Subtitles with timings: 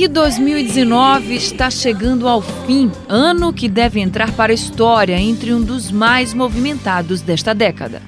[0.00, 5.60] E 2019 está chegando ao fim, ano que deve entrar para a história entre um
[5.60, 8.00] dos mais movimentados desta década.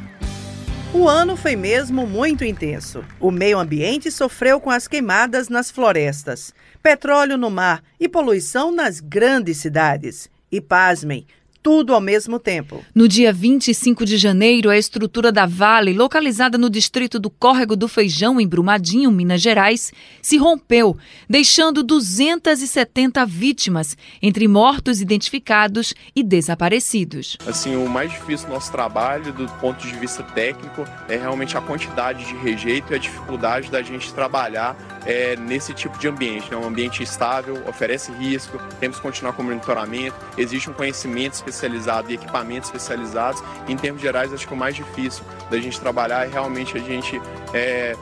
[0.94, 3.04] O ano foi mesmo muito intenso.
[3.18, 9.00] O meio ambiente sofreu com as queimadas nas florestas, petróleo no mar e poluição nas
[9.00, 10.30] grandes cidades.
[10.52, 11.26] E pasmem,
[11.62, 12.84] tudo ao mesmo tempo.
[12.94, 17.88] No dia 25 de janeiro, a estrutura da Vale, localizada no distrito do Córrego do
[17.88, 20.96] Feijão, em Brumadinho, Minas Gerais, se rompeu,
[21.28, 27.36] deixando 270 vítimas, entre mortos identificados e desaparecidos.
[27.46, 31.60] Assim, o mais difícil do nosso trabalho, do ponto de vista técnico, é realmente a
[31.60, 36.50] quantidade de rejeito e a dificuldade da gente trabalhar é, nesse tipo de ambiente.
[36.50, 36.56] Né?
[36.56, 42.10] Um ambiente estável, oferece risco, temos que continuar com o monitoramento, existe um conhecimento especializado
[42.10, 43.42] e equipamentos especializados.
[43.68, 47.20] Em termos gerais, acho que o mais difícil da gente trabalhar é realmente a gente
[47.52, 47.96] é,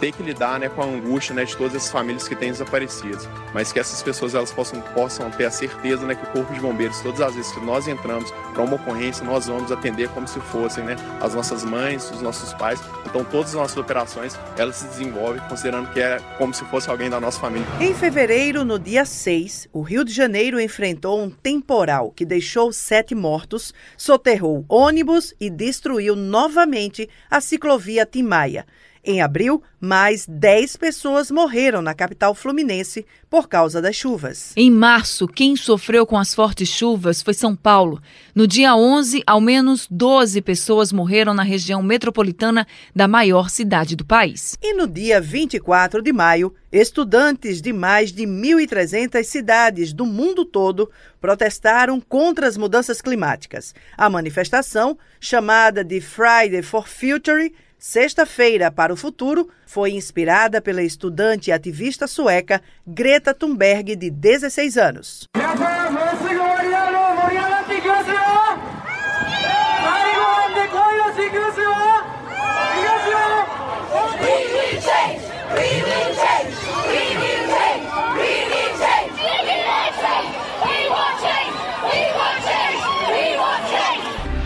[0.00, 3.28] ter que lidar né, com a angústia né, de todas essas famílias que têm desaparecidos.
[3.52, 6.60] Mas que essas pessoas elas possam, possam ter a certeza né, que o Corpo de
[6.60, 10.40] Bombeiros, todas as vezes que nós entramos para uma ocorrência, nós vamos atender como se
[10.40, 12.80] fossem né, as nossas mães, os nossos pais.
[13.06, 17.10] Então todas as nossas operações elas se desenvolvem considerando que é como se fosse alguém
[17.10, 17.66] da nossa família.
[17.80, 23.14] Em fevereiro, no dia 6, o Rio de Janeiro enfrentou um temporal que deixou sete
[23.14, 28.66] mortos, soterrou ônibus e destruiu novamente a ciclovia Timaia.
[29.02, 34.52] Em abril, mais 10 pessoas morreram na capital fluminense por causa das chuvas.
[34.54, 38.02] Em março, quem sofreu com as fortes chuvas foi São Paulo.
[38.34, 44.04] No dia 11, ao menos 12 pessoas morreram na região metropolitana da maior cidade do
[44.04, 44.58] país.
[44.60, 50.90] E no dia 24 de maio, estudantes de mais de 1.300 cidades do mundo todo
[51.18, 53.74] protestaram contra as mudanças climáticas.
[53.96, 57.50] A manifestação, chamada de Friday for Future,
[57.80, 64.76] Sexta-feira para o Futuro foi inspirada pela estudante e ativista sueca Greta Thunberg, de 16
[64.76, 65.26] anos.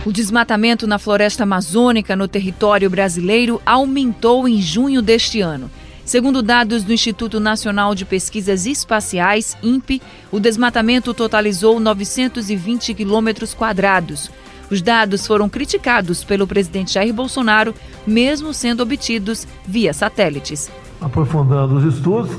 [0.07, 5.71] O desmatamento na floresta amazônica no território brasileiro aumentou em junho deste ano.
[6.05, 14.31] Segundo dados do Instituto Nacional de Pesquisas Espaciais, INPE, o desmatamento totalizou 920 quilômetros quadrados.
[14.71, 17.75] Os dados foram criticados pelo presidente Jair Bolsonaro,
[18.07, 20.71] mesmo sendo obtidos via satélites.
[21.01, 22.31] Aprofundando os estudos,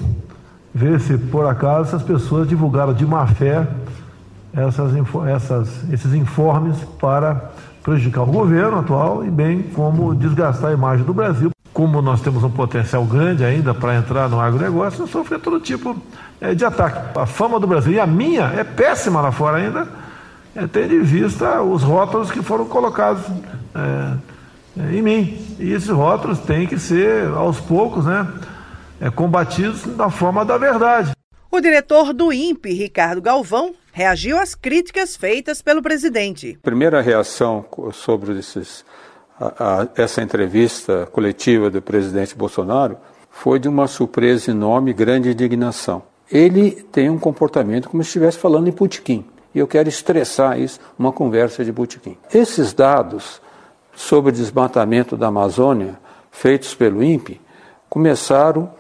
[0.72, 3.68] ver se por acaso essas pessoas divulgaram de má fé
[4.56, 4.94] essas,
[5.28, 7.52] essas, esses informes para
[7.86, 11.52] prejudicar o governo atual e bem como desgastar a imagem do Brasil.
[11.72, 15.96] Como nós temos um potencial grande ainda para entrar no agronegócio, sofrer todo tipo
[16.42, 17.20] é, de ataque.
[17.20, 19.88] A fama do Brasil, e a minha, é péssima lá fora ainda,
[20.56, 23.24] é, tendo em vista os rótulos que foram colocados
[23.76, 25.38] é, em mim.
[25.60, 28.28] E esses rótulos têm que ser, aos poucos, né,
[29.00, 31.12] é, combatidos da forma da verdade.
[31.52, 36.60] O diretor do INPE, Ricardo Galvão, reagiu às críticas feitas pelo presidente.
[36.62, 37.64] Primeira reação
[37.94, 38.84] sobre esses,
[39.40, 42.98] a, a, essa entrevista coletiva do presidente Bolsonaro
[43.32, 46.04] foi de uma surpresa enorme e grande indignação.
[46.30, 49.24] Ele tem um comportamento como se estivesse falando em putiquim.
[49.54, 52.18] E eu quero estressar isso, uma conversa de butiquim.
[52.34, 53.42] Esses dados
[53.96, 55.98] sobre o desmatamento da Amazônia,
[56.32, 57.40] feitos pelo INPE,
[57.90, 58.74] começaram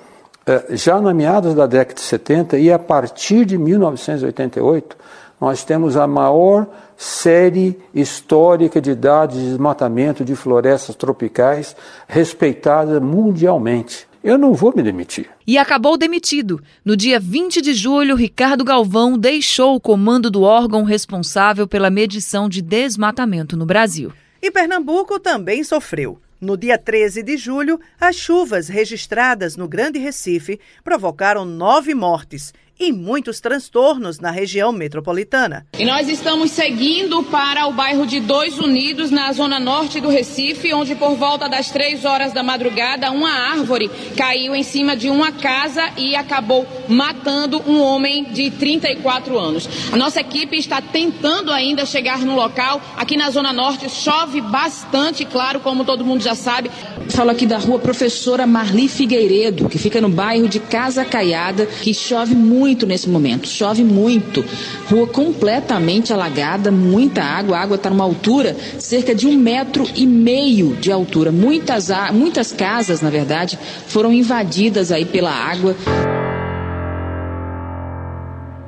[0.71, 4.95] já na meados da década de 70 e a partir de 1988,
[5.41, 11.75] nós temos a maior série histórica de dados de desmatamento de florestas tropicais
[12.07, 14.07] respeitada mundialmente.
[14.23, 15.29] Eu não vou me demitir.
[15.45, 16.59] E acabou demitido.
[16.83, 22.49] No dia 20 de julho, Ricardo Galvão deixou o comando do órgão responsável pela medição
[22.49, 24.11] de desmatamento no Brasil.
[24.41, 26.19] E Pernambuco também sofreu.
[26.45, 32.91] No dia 13 de julho, as chuvas registradas no Grande Recife provocaram nove mortes e
[32.91, 35.65] muitos transtornos na região metropolitana.
[35.79, 40.73] E nós estamos seguindo para o bairro de Dois Unidos, na zona norte do Recife,
[40.73, 45.31] onde por volta das três horas da madrugada, uma árvore caiu em cima de uma
[45.31, 49.69] casa e acabou matando um homem de 34 anos.
[49.91, 52.81] A nossa equipe está tentando ainda chegar no local.
[52.97, 56.69] Aqui na zona norte chove bastante, claro, como todo mundo já sabe.
[57.09, 61.93] Falo aqui da rua Professora Marli Figueiredo, que fica no bairro de Casa Caiada, que
[61.93, 64.43] chove muito muito nesse momento, chove muito.
[64.89, 70.07] Rua completamente alagada, muita água, a água está numa altura cerca de um metro e
[70.07, 71.31] meio de altura.
[71.31, 75.75] Muitas, muitas casas, na verdade, foram invadidas aí pela água.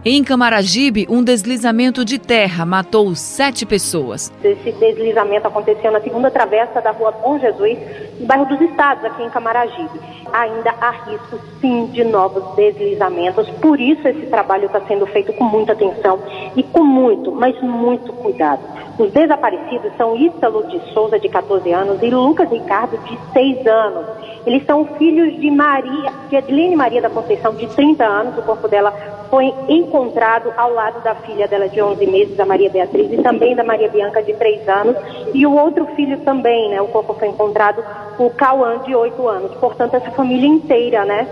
[0.09, 4.31] Em Camaragibe, um deslizamento de terra matou sete pessoas.
[4.41, 7.77] Esse deslizamento aconteceu na segunda travessa da rua Bom Jesus,
[8.17, 9.99] no bairro dos Estados, aqui em Camaragibe.
[10.31, 13.49] Ainda há risco, sim, de novos deslizamentos.
[13.61, 16.23] Por isso, esse trabalho está sendo feito com muita atenção
[16.55, 18.61] e com muito, mas muito cuidado.
[18.97, 24.05] Os desaparecidos são Ítalo de Souza, de 14 anos, e Lucas Ricardo, de 6 anos.
[24.43, 28.37] Eles são filhos de Maria, de Adeline Maria da Conceição, de 30 anos.
[28.39, 28.91] O corpo dela
[29.29, 33.55] foi encontrado ao lado da filha dela de 11 meses, a Maria Beatriz, e também
[33.55, 34.95] da Maria Bianca, de 3 anos.
[35.31, 36.81] E o outro filho também, né?
[36.81, 37.83] O corpo foi encontrado,
[38.17, 39.53] o Cauã, de 8 anos.
[39.55, 41.27] Portanto, essa família inteira, né?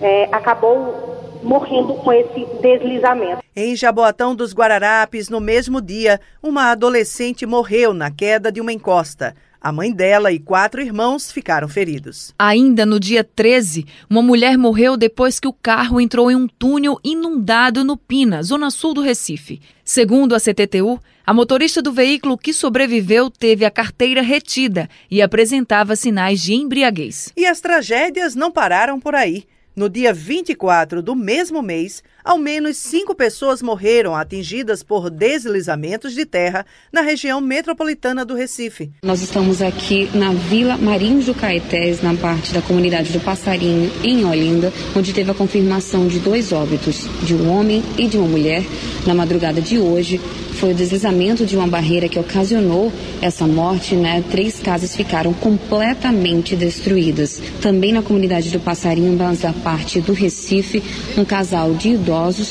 [0.00, 3.39] É, acabou morrendo com esse deslizamento.
[3.54, 9.34] Em Jaboatão dos Guararapes, no mesmo dia, uma adolescente morreu na queda de uma encosta.
[9.60, 12.32] A mãe dela e quatro irmãos ficaram feridos.
[12.38, 17.00] Ainda no dia 13, uma mulher morreu depois que o carro entrou em um túnel
[17.02, 19.60] inundado no Pina, zona sul do Recife.
[19.84, 25.96] Segundo a CTTU, a motorista do veículo que sobreviveu teve a carteira retida e apresentava
[25.96, 27.32] sinais de embriaguez.
[27.36, 29.44] E as tragédias não pararam por aí.
[29.76, 36.24] No dia 24 do mesmo mês, ao menos cinco pessoas morreram atingidas por deslizamentos de
[36.24, 38.90] terra na região metropolitana do Recife.
[39.02, 44.24] Nós estamos aqui na Vila Marinho do Caetés, na parte da comunidade do Passarinho, em
[44.24, 48.62] Olinda, onde teve a confirmação de dois óbitos, de um homem e de uma mulher,
[49.06, 50.20] na madrugada de hoje,
[50.60, 54.22] foi o deslizamento de uma barreira que ocasionou essa morte, né?
[54.30, 57.40] Três casas ficaram completamente destruídas.
[57.62, 60.82] Também na comunidade do Passarinho, mas da parte do Recife,
[61.16, 62.09] um casal de idosos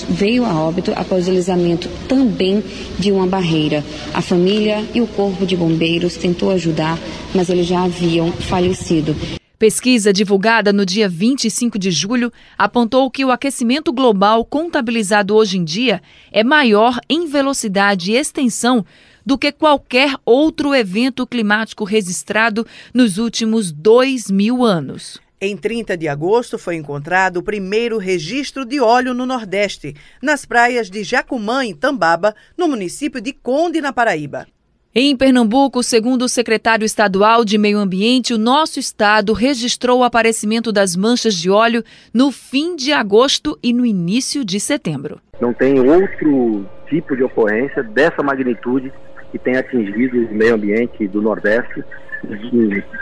[0.09, 2.63] veio a óbito após o deslizamento também
[2.97, 3.83] de uma barreira.
[4.13, 6.97] A família e o corpo de bombeiros tentou ajudar,
[7.33, 9.15] mas eles já haviam falecido.
[9.59, 15.63] Pesquisa divulgada no dia 25 de julho apontou que o aquecimento global contabilizado hoje em
[15.65, 16.01] dia
[16.31, 18.85] é maior em velocidade e extensão
[19.25, 25.19] do que qualquer outro evento climático registrado nos últimos dois mil anos.
[25.41, 30.89] Em 30 de agosto foi encontrado o primeiro registro de óleo no Nordeste, nas praias
[30.89, 34.47] de Jacumã, em Tambaba, no município de Conde, na Paraíba.
[34.93, 40.73] Em Pernambuco, segundo o secretário estadual de Meio Ambiente, o nosso estado registrou o aparecimento
[40.73, 45.21] das manchas de óleo no fim de agosto e no início de setembro.
[45.39, 48.91] Não tem outro tipo de ocorrência dessa magnitude
[49.31, 51.81] que tenha atingido o meio ambiente do Nordeste,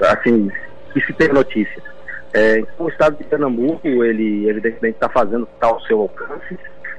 [0.03, 0.51] assim,
[0.93, 1.96] que se tem notícia.
[2.37, 6.55] É, então, o estado de Pernambuco, ele evidentemente está fazendo o está ao seu alcance,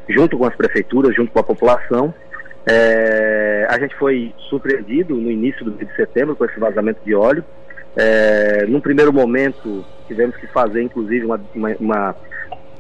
[0.09, 2.13] junto com as prefeituras, junto com a população,
[2.69, 7.15] é, a gente foi surpreendido no início do mês de setembro com esse vazamento de
[7.15, 7.45] óleo.
[7.97, 12.17] É, num primeiro momento, tivemos que fazer, inclusive, uma, uma, uma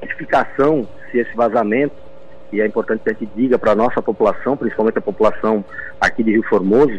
[0.02, 1.94] identificação se esse vazamento,
[2.52, 5.64] e é importante que a gente diga para a nossa população, principalmente a população
[6.00, 6.98] aqui de Rio Formoso,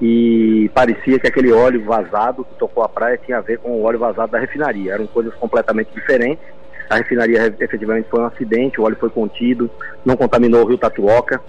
[0.00, 3.82] e parecia que aquele óleo vazado que tocou a praia tinha a ver com o
[3.82, 4.94] óleo vazado da refinaria.
[4.94, 6.44] Eram coisas completamente diferentes.
[6.88, 9.70] A refinaria efetivamente foi um acidente, o óleo foi contido,
[10.04, 11.40] não contaminou o rio Tatuoca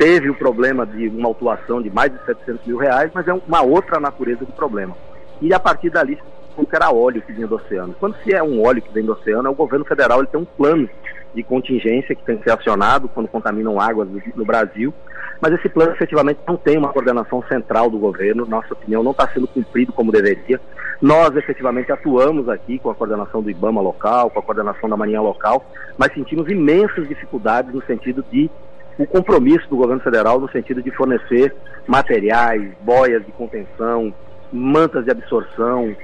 [0.00, 3.60] teve o problema de uma autuação de mais de 700 mil reais, mas é uma
[3.60, 4.96] outra natureza de problema.
[5.42, 6.18] E a partir dali,
[6.56, 7.94] que era óleo que vinha do oceano.
[8.00, 10.44] Quando se é um óleo que vem do oceano, o governo federal ele tem um
[10.44, 10.88] plano
[11.34, 14.92] de contingência que tem que ser acionado quando contaminam águas no Brasil,
[15.40, 19.28] mas esse plano efetivamente não tem uma coordenação central do governo, nossa opinião não está
[19.28, 20.60] sendo cumprido como deveria.
[21.00, 25.22] Nós efetivamente atuamos aqui com a coordenação do IBAMA local, com a coordenação da Marinha
[25.22, 25.64] local,
[25.96, 28.50] mas sentimos imensas dificuldades no sentido de
[28.98, 31.54] o compromisso do governo federal no sentido de fornecer
[31.86, 34.12] materiais, boias de contenção,
[34.52, 35.96] mantas de absorção,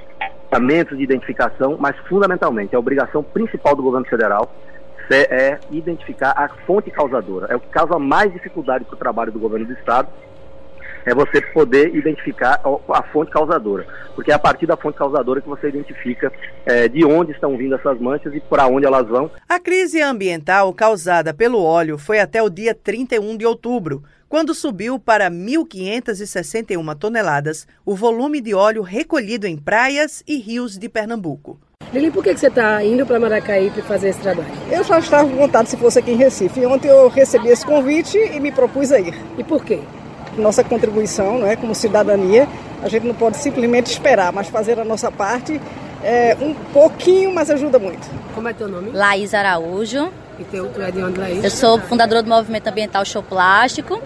[0.47, 4.51] equipamentos de identificação, mas fundamentalmente a obrigação principal do governo federal
[5.15, 7.47] é, identificar a fonte causadora.
[7.49, 10.09] É o que causa mais dificuldade para o trabalho do governo do estado
[11.07, 12.59] é você poder identificar
[12.89, 16.29] a fonte causadora, porque é a partir da fonte causadora que você identifica
[16.65, 19.31] é, de onde estão vindo essas manchas e para onde elas vão.
[19.47, 24.99] A crise ambiental causada pelo óleo foi até o dia 31 de outubro, quando subiu
[24.99, 31.57] para 1.561 toneladas o volume de óleo recolhido em praias e rios de Pernambuco.
[31.93, 34.49] Lili, por que você está indo para Maracaí para fazer esse trabalho?
[34.69, 36.65] Eu já estava com vontade se fosse aqui em Recife.
[36.65, 39.15] Ontem eu recebi esse convite e me propus a ir.
[39.37, 39.79] E por quê?
[40.37, 42.47] nossa contribuição, não é, como cidadania,
[42.81, 45.59] a gente não pode simplesmente esperar, mas fazer a nossa parte
[46.03, 48.07] é, um pouquinho, mas ajuda muito.
[48.33, 48.91] Como é teu nome?
[48.91, 50.09] Laís Araújo.
[50.39, 51.43] E teu, tu é de onde, Laís?
[51.43, 53.99] Eu sou fundadora do Movimento Ambiental Show Plástico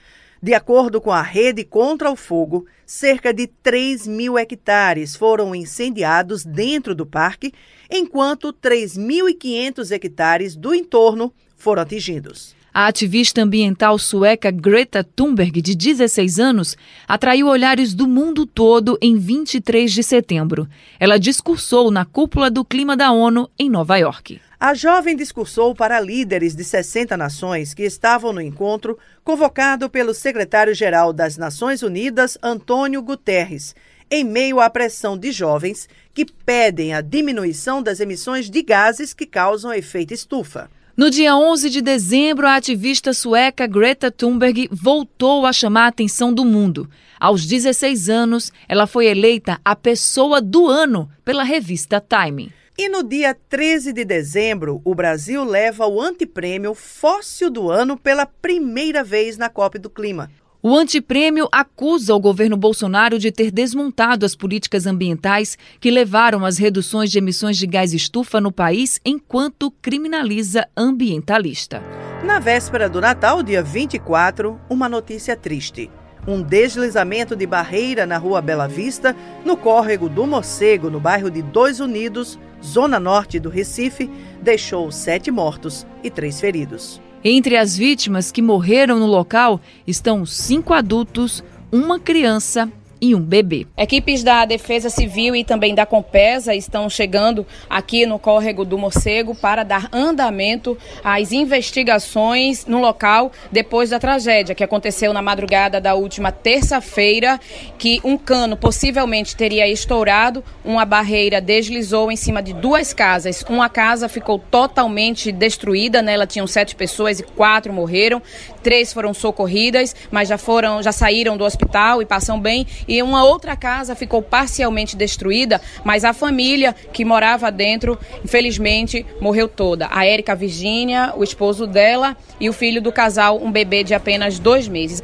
[0.43, 6.45] De acordo com a Rede Contra o Fogo, cerca de 3 mil hectares foram incendiados
[6.45, 7.53] dentro do parque,
[7.91, 12.55] enquanto 3.500 hectares do entorno foram atingidos.
[12.73, 16.77] A ativista ambiental sueca Greta Thunberg, de 16 anos,
[17.09, 20.69] atraiu olhares do mundo todo em 23 de setembro.
[21.01, 24.39] Ela discursou na cúpula do clima da ONU em Nova York.
[24.59, 31.13] A jovem discursou para líderes de 60 nações que estavam no encontro convocado pelo secretário-geral
[31.13, 33.75] das Nações Unidas, Antônio Guterres,
[34.11, 39.27] em meio à pressão de jovens que pedem a diminuição das emissões de gases que
[39.27, 40.71] causam efeito estufa.
[40.97, 46.33] No dia 11 de dezembro, a ativista sueca Greta Thunberg voltou a chamar a atenção
[46.33, 46.89] do mundo.
[47.21, 52.51] Aos 16 anos, ela foi eleita a pessoa do ano pela revista Time.
[52.79, 58.27] E no dia 13 de dezembro, o Brasil leva o antiprêmio Fóssil do Ano pela
[58.27, 60.31] primeira vez na COP do Clima.
[60.63, 66.59] O antiprêmio acusa o governo Bolsonaro de ter desmontado as políticas ambientais que levaram às
[66.59, 71.83] reduções de emissões de gás estufa no país enquanto criminaliza ambientalista.
[72.23, 75.91] Na véspera do Natal, dia 24, uma notícia triste.
[76.29, 79.17] Um deslizamento de barreira na rua Bela Vista,
[79.47, 84.11] no córrego do Morcego, no bairro de Dois Unidos, zona norte do Recife,
[84.41, 87.01] deixou sete mortos e três feridos.
[87.25, 93.67] Entre as vítimas que morreram no local estão cinco adultos, uma criança e um bebê.
[93.77, 99.35] Equipes da Defesa Civil e também da Compesa estão chegando aqui no córrego do Morcego
[99.35, 105.95] para dar andamento às investigações no local depois da tragédia que aconteceu na madrugada da
[105.95, 107.41] última terça-feira,
[107.79, 113.45] que um cano possivelmente teria estourado, uma barreira deslizou em cima de duas casas.
[113.49, 118.23] Uma casa ficou totalmente destruída, nela tinham sete pessoas e quatro morreram,
[118.67, 123.23] três foram socorridas, mas já foram, já saíram do hospital e passam bem e uma
[123.23, 129.87] outra casa ficou parcialmente destruída, mas a família que morava dentro, infelizmente, morreu toda.
[129.89, 134.41] A Érica Virgínia, o esposo dela e o filho do casal, um bebê de apenas
[134.41, 135.01] dois meses.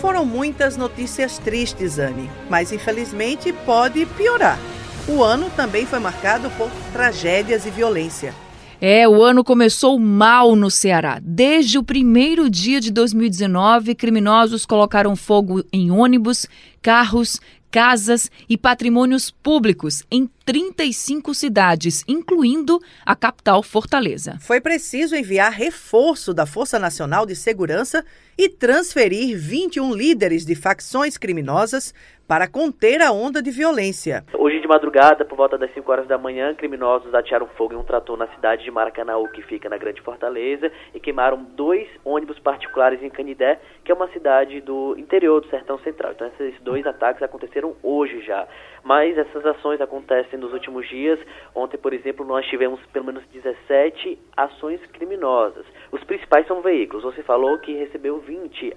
[0.00, 4.58] Foram muitas notícias tristes, Anne, mas infelizmente pode piorar.
[5.06, 8.32] O ano também foi marcado por tragédias e violência.
[8.80, 11.18] É, o ano começou mal no Ceará.
[11.20, 16.46] Desde o primeiro dia de 2019, criminosos colocaram fogo em ônibus,
[16.80, 17.40] carros,
[17.72, 24.38] casas e patrimônios públicos em 35 cidades, incluindo a capital Fortaleza.
[24.40, 28.04] Foi preciso enviar reforço da Força Nacional de Segurança
[28.38, 31.92] e transferir 21 líderes de facções criminosas
[32.26, 34.24] para conter a onda de violência.
[34.34, 37.82] Hoje de madrugada, por volta das 5 horas da manhã, criminosos atearam fogo em um
[37.82, 43.02] trator na cidade de Maracanaú, que fica na Grande Fortaleza, e queimaram dois ônibus particulares
[43.02, 46.12] em Canidé, que é uma cidade do interior do Sertão Central.
[46.12, 48.46] Então esses dois ataques aconteceram hoje já.
[48.88, 51.20] Mas essas ações acontecem nos últimos dias.
[51.54, 55.66] Ontem, por exemplo, nós tivemos pelo menos 17 ações criminosas.
[55.92, 57.04] Os principais são veículos.
[57.04, 58.74] Você falou que recebeu 20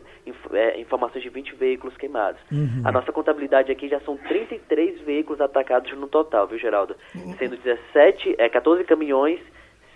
[0.51, 2.41] é, informações de 20 veículos queimados.
[2.51, 2.81] Uhum.
[2.83, 6.93] A nossa contabilidade aqui já são 33 veículos atacados no total, viu, Geraldo?
[7.15, 7.33] Uhum.
[7.37, 9.39] Sendo 17, é, 14 caminhões,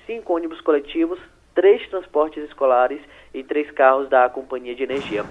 [0.05, 1.19] 5 ônibus coletivos,
[1.55, 3.01] 3 transportes escolares
[3.33, 5.25] e 3 carros da Companhia de Energia.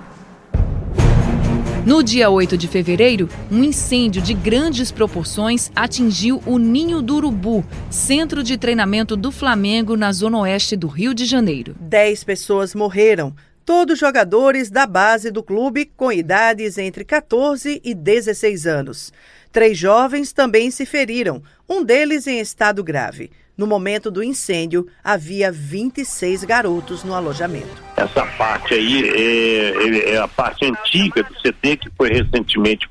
[1.87, 7.63] No dia 8 de fevereiro, um incêndio de grandes proporções atingiu o Ninho do Urubu,
[7.91, 11.77] centro de treinamento do Flamengo na zona oeste do Rio de Janeiro.
[11.79, 13.37] Dez pessoas morreram,
[13.67, 19.13] todos jogadores da base do clube com idades entre 14 e 16 anos.
[19.53, 23.31] Três jovens também se feriram, um deles em estado grave.
[23.57, 27.83] No momento do incêndio, havia 26 garotos no alojamento.
[27.97, 32.89] Essa parte aí é, é a parte antiga do CT que foi recentemente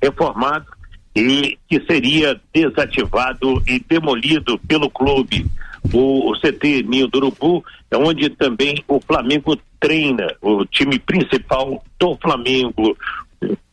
[0.00, 0.66] reformado
[1.16, 5.46] e que seria desativado e demolido pelo clube.
[5.92, 11.82] O, o CT Ninho do Urubu é onde também o Flamengo treina, o time principal
[11.98, 12.96] do Flamengo.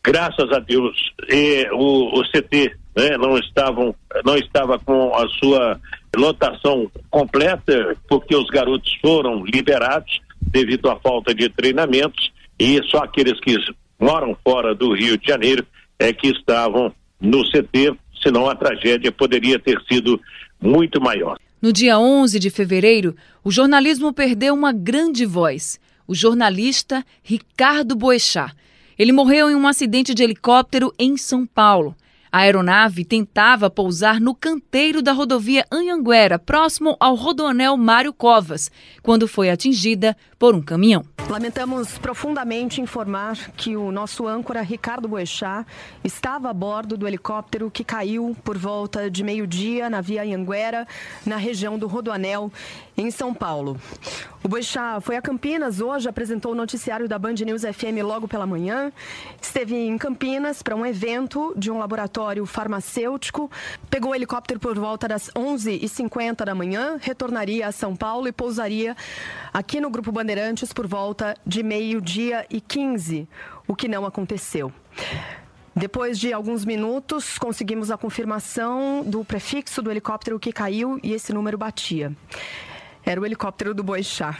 [0.02, 5.78] Graças a Deus, e o, o CT né, não estavam, não estava com a sua
[6.16, 13.38] lotação completa, porque os garotos foram liberados devido à falta de treinamentos e só aqueles
[13.40, 13.56] que
[13.98, 15.66] moram fora do Rio de Janeiro
[15.98, 20.20] é que estavam no CT, senão a tragédia poderia ter sido
[20.60, 21.38] muito maior.
[21.60, 28.54] No dia 11 de fevereiro, o jornalismo perdeu uma grande voz, o jornalista Ricardo Boechat.
[28.98, 31.94] Ele morreu em um acidente de helicóptero em São Paulo.
[32.36, 38.70] A aeronave tentava pousar no canteiro da rodovia Anhanguera, próximo ao rodoanel Mário Covas,
[39.02, 41.02] quando foi atingida por um caminhão.
[41.30, 45.66] Lamentamos profundamente informar que o nosso âncora Ricardo Boechat
[46.04, 50.86] estava a bordo do helicóptero que caiu por volta de meio-dia na via Anhanguera,
[51.24, 52.52] na região do Rodoanel,
[52.96, 53.78] em São Paulo.
[54.42, 58.46] O Boechat foi a Campinas hoje, apresentou o noticiário da Band News FM logo pela
[58.46, 58.92] manhã.
[59.40, 63.50] Esteve em Campinas para um evento de um laboratório farmacêutico.
[63.90, 68.96] Pegou o helicóptero por volta das 11h50 da manhã, retornaria a São Paulo e pousaria
[69.52, 73.28] aqui no Grupo Bandeirantes por volta de meio-dia e 15,
[73.66, 74.72] o que não aconteceu.
[75.74, 81.34] Depois de alguns minutos, conseguimos a confirmação do prefixo do helicóptero que caiu e esse
[81.34, 82.16] número batia.
[83.08, 84.36] Era o helicóptero do Boixá.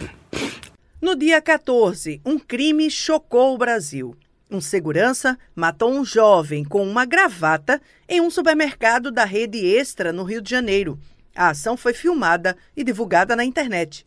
[1.01, 4.17] No dia 14, um crime chocou o Brasil.
[4.51, 10.25] Um segurança matou um jovem com uma gravata em um supermercado da rede Extra, no
[10.25, 10.99] Rio de Janeiro.
[11.33, 14.05] A ação foi filmada e divulgada na internet.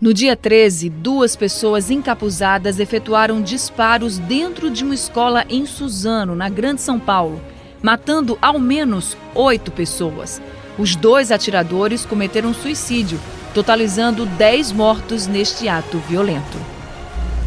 [0.00, 6.48] No dia 13, duas pessoas encapuzadas efetuaram disparos dentro de uma escola em Suzano, na
[6.48, 7.42] Grande São Paulo,
[7.82, 10.40] matando ao menos oito pessoas.
[10.78, 13.20] Os dois atiradores cometeram suicídio
[13.58, 16.56] totalizando 10 mortos neste ato violento.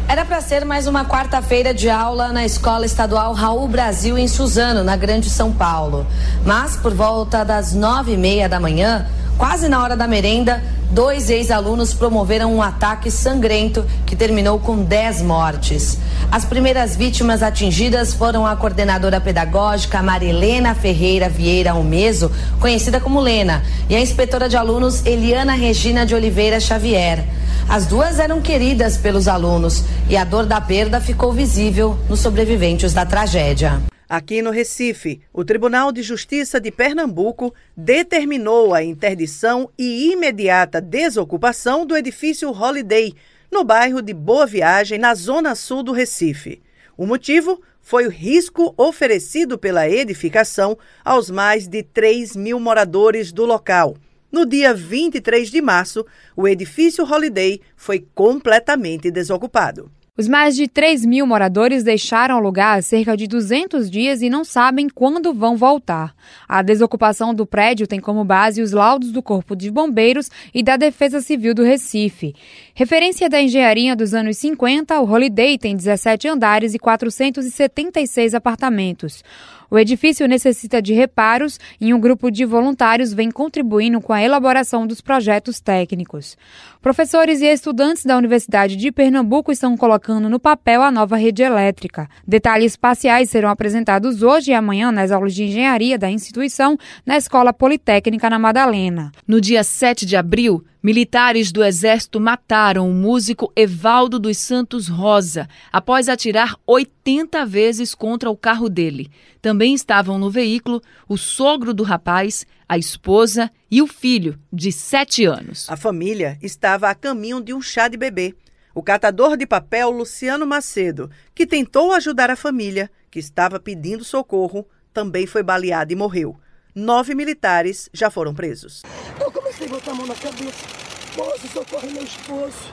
[0.06, 4.84] Era para ser mais uma quarta-feira de aula na Escola Estadual Raul Brasil, em Suzano,
[4.84, 6.06] na Grande São Paulo.
[6.44, 9.06] Mas, por volta das nove e meia da manhã,
[9.42, 15.22] quase na hora da merenda, dois ex-alunos promoveram um ataque sangrento que terminou com 10
[15.22, 15.98] mortes.
[16.30, 23.64] As primeiras vítimas atingidas foram a coordenadora pedagógica Marilena Ferreira Vieira Almeso, conhecida como Lena,
[23.90, 27.24] e a inspetora de alunos Eliana Regina de Oliveira Xavier.
[27.68, 32.92] As duas eram queridas pelos alunos e a dor da perda ficou visível nos sobreviventes
[32.92, 33.91] da tragédia.
[34.14, 41.86] Aqui no Recife, o Tribunal de Justiça de Pernambuco determinou a interdição e imediata desocupação
[41.86, 43.14] do edifício Holiday,
[43.50, 46.60] no bairro de Boa Viagem, na zona sul do Recife.
[46.94, 53.46] O motivo foi o risco oferecido pela edificação aos mais de 3 mil moradores do
[53.46, 53.96] local.
[54.30, 56.04] No dia 23 de março,
[56.36, 59.90] o edifício Holiday foi completamente desocupado.
[60.22, 64.30] Os mais de 3 mil moradores deixaram o lugar há cerca de 200 dias e
[64.30, 66.14] não sabem quando vão voltar.
[66.48, 70.76] A desocupação do prédio tem como base os laudos do Corpo de Bombeiros e da
[70.76, 72.36] Defesa Civil do Recife.
[72.72, 79.24] Referência da engenharia dos anos 50, o Holiday tem 17 andares e 476 apartamentos.
[79.72, 84.86] O edifício necessita de reparos e um grupo de voluntários vem contribuindo com a elaboração
[84.86, 86.36] dos projetos técnicos.
[86.82, 92.08] Professores e estudantes da Universidade de Pernambuco estão colocando no papel a nova rede elétrica.
[92.26, 97.52] Detalhes parciais serão apresentados hoje e amanhã nas aulas de engenharia da instituição na Escola
[97.52, 99.12] Politécnica na Madalena.
[99.24, 105.48] No dia 7 de abril, Militares do Exército mataram o músico Evaldo dos Santos Rosa
[105.72, 109.08] após atirar 80 vezes contra o carro dele.
[109.40, 115.26] Também estavam no veículo o sogro do rapaz, a esposa e o filho, de 7
[115.26, 115.68] anos.
[115.68, 118.34] A família estava a caminho de um chá de bebê.
[118.74, 124.66] O catador de papel Luciano Macedo, que tentou ajudar a família, que estava pedindo socorro,
[124.90, 126.34] também foi baleado e morreu.
[126.74, 128.80] Nove militares já foram presos.
[129.20, 130.66] Eu comecei a botar a mão na cabeça.
[131.14, 132.72] Moço, socorre meu esposo.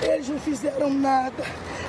[0.00, 1.42] Eles não fizeram nada.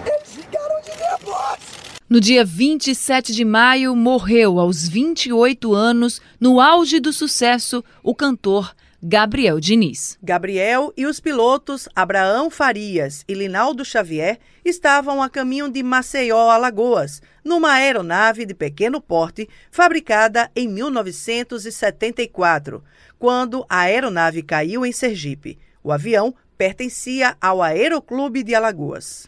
[0.03, 1.92] Eles ficaram de nervosos.
[2.13, 8.75] No dia 27 de maio, morreu aos 28 anos, no auge do sucesso, o cantor
[9.01, 10.19] Gabriel Diniz.
[10.21, 17.19] Gabriel e os pilotos Abraão Farias e Linaldo Xavier estavam a caminho de Maceió, Alagoas,
[17.43, 22.83] numa aeronave de pequeno porte fabricada em 1974,
[23.17, 25.57] quando a aeronave caiu em Sergipe.
[25.83, 29.27] O avião pertencia ao Aeroclube de Alagoas.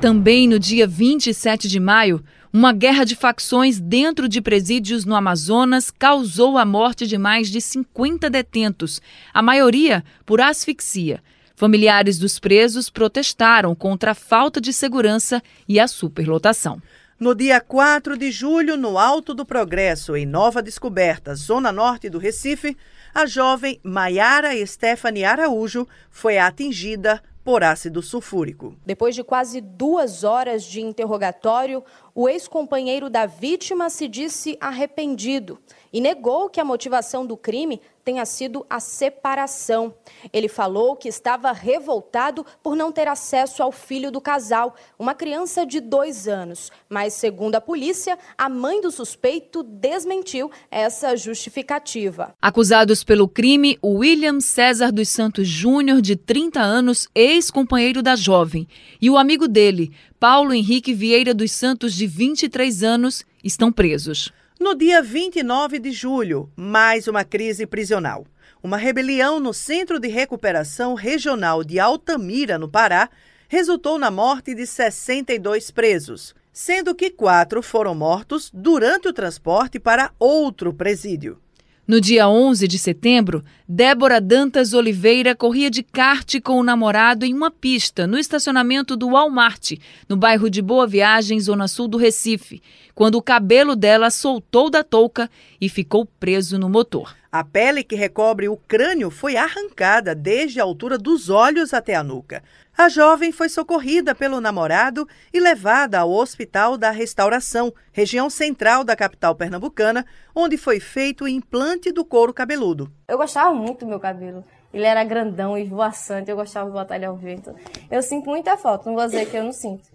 [0.00, 5.90] Também no dia 27 de maio, uma guerra de facções dentro de presídios no Amazonas
[5.90, 9.02] causou a morte de mais de 50 detentos,
[9.34, 11.22] a maioria por asfixia.
[11.56, 16.80] Familiares dos presos protestaram contra a falta de segurança e a superlotação.
[17.18, 22.16] No dia 4 de julho, no Alto do Progresso, em Nova Descoberta, zona norte do
[22.16, 22.76] Recife,
[23.12, 28.76] a jovem Maiara Stephanie Araújo foi atingida por ácido sulfúrico.
[28.84, 31.82] Depois de quase duas horas de interrogatório,
[32.14, 35.58] o ex-companheiro da vítima se disse arrependido
[35.92, 39.94] e negou que a motivação do crime tenha sido a separação.
[40.32, 45.66] Ele falou que estava revoltado por não ter acesso ao filho do casal, uma criança
[45.66, 46.72] de dois anos.
[46.88, 52.34] Mas, segundo a polícia, a mãe do suspeito desmentiu essa justificativa.
[52.40, 58.66] Acusados pelo crime, William César dos Santos Júnior, de 30 anos, ex-companheiro da jovem,
[59.02, 64.32] e o amigo dele, Paulo Henrique Vieira dos Santos, de 23 anos, estão presos.
[64.58, 68.26] No dia 29 de julho, mais uma crise prisional.
[68.60, 73.08] Uma rebelião no Centro de Recuperação Regional de Altamira, no Pará,
[73.46, 80.10] resultou na morte de 62 presos, sendo que quatro foram mortos durante o transporte para
[80.18, 81.40] outro presídio.
[81.88, 87.32] No dia 11 de setembro, Débora Dantas Oliveira corria de kart com o namorado em
[87.32, 89.72] uma pista no estacionamento do Walmart,
[90.06, 92.60] no bairro de Boa Viagem, zona sul do Recife,
[92.94, 97.17] quando o cabelo dela soltou da touca e ficou preso no motor.
[97.30, 102.02] A pele que recobre o crânio foi arrancada desde a altura dos olhos até a
[102.02, 102.42] nuca.
[102.76, 108.96] A jovem foi socorrida pelo namorado e levada ao Hospital da Restauração, região central da
[108.96, 112.90] capital pernambucana, onde foi feito o implante do couro cabeludo.
[113.06, 114.42] Eu gostava muito do meu cabelo.
[114.72, 117.54] Ele era grandão e voaçante, eu gostava de botar ele ao vento.
[117.90, 119.86] Eu sinto muita falta, não vou dizer que eu não sinto.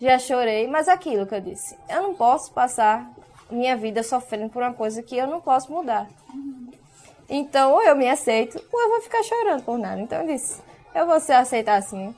[0.00, 3.08] Já chorei, mas aquilo que eu disse, eu não posso passar
[3.52, 6.08] minha vida sofrendo por uma coisa que eu não posso mudar.
[7.28, 10.00] Então, ou eu me aceito, ou eu vou ficar chorando por nada.
[10.00, 10.60] Então, eu disse,
[10.94, 12.14] eu vou ser aceitar assim.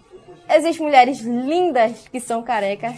[0.49, 2.95] Existem mulheres lindas que são carecas.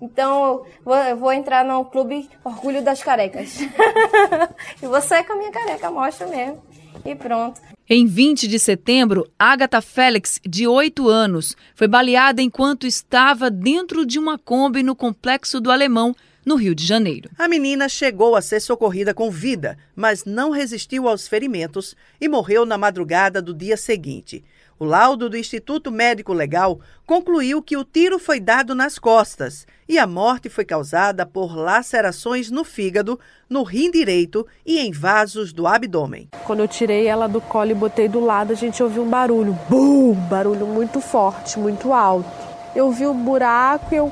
[0.00, 0.64] Então,
[1.10, 3.58] eu vou, entrar no clube Orgulho das Carecas.
[4.82, 6.62] e você com a minha careca, mostra mesmo.
[7.04, 7.60] E pronto.
[7.88, 14.18] Em 20 de setembro, Agatha Félix, de 8 anos, foi baleada enquanto estava dentro de
[14.18, 17.30] uma Kombi no Complexo do Alemão, no Rio de Janeiro.
[17.38, 22.64] A menina chegou a ser socorrida com vida, mas não resistiu aos ferimentos e morreu
[22.64, 24.44] na madrugada do dia seguinte.
[24.78, 29.98] O laudo do Instituto Médico Legal concluiu que o tiro foi dado nas costas e
[29.98, 35.66] a morte foi causada por lacerações no fígado, no rim direito e em vasos do
[35.66, 36.30] abdômen.
[36.46, 39.52] Quando eu tirei ela do colo e botei do lado, a gente ouviu um barulho,
[39.68, 42.30] bum, barulho muito forte, muito alto.
[42.74, 44.10] Eu vi o um buraco e eu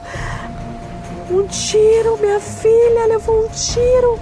[1.30, 4.18] um tiro, minha filha levou um tiro.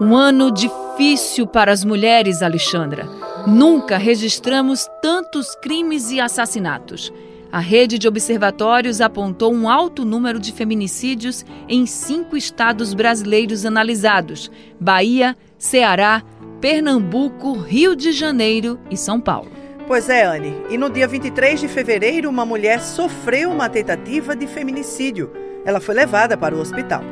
[0.00, 3.08] Um ano difícil para as mulheres, Alexandra.
[3.46, 7.12] Nunca registramos tantos crimes e assassinatos.
[7.50, 14.50] A rede de observatórios apontou um alto número de feminicídios em cinco estados brasileiros analisados:
[14.80, 16.22] Bahia, Ceará,
[16.64, 19.50] Pernambuco, Rio de Janeiro e São Paulo.
[19.86, 20.54] Pois é, Anne.
[20.70, 25.30] E no dia 23 de fevereiro, uma mulher sofreu uma tentativa de feminicídio.
[25.66, 27.02] Ela foi levada para o hospital.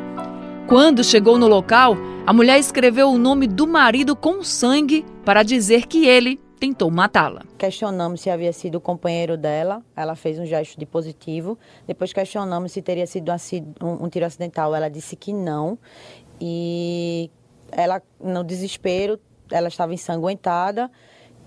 [0.66, 5.86] Quando chegou no local, a mulher escreveu o nome do marido com sangue para dizer
[5.86, 7.42] que ele tentou matá-la.
[7.58, 11.58] Questionamos se havia sido o companheiro dela, ela fez um gesto de positivo.
[11.86, 13.30] Depois questionamos se teria sido
[13.82, 15.78] um, um tiro acidental, ela disse que não.
[16.40, 17.30] E
[17.70, 19.20] ela, no desespero,
[19.52, 20.90] ela estava ensanguentada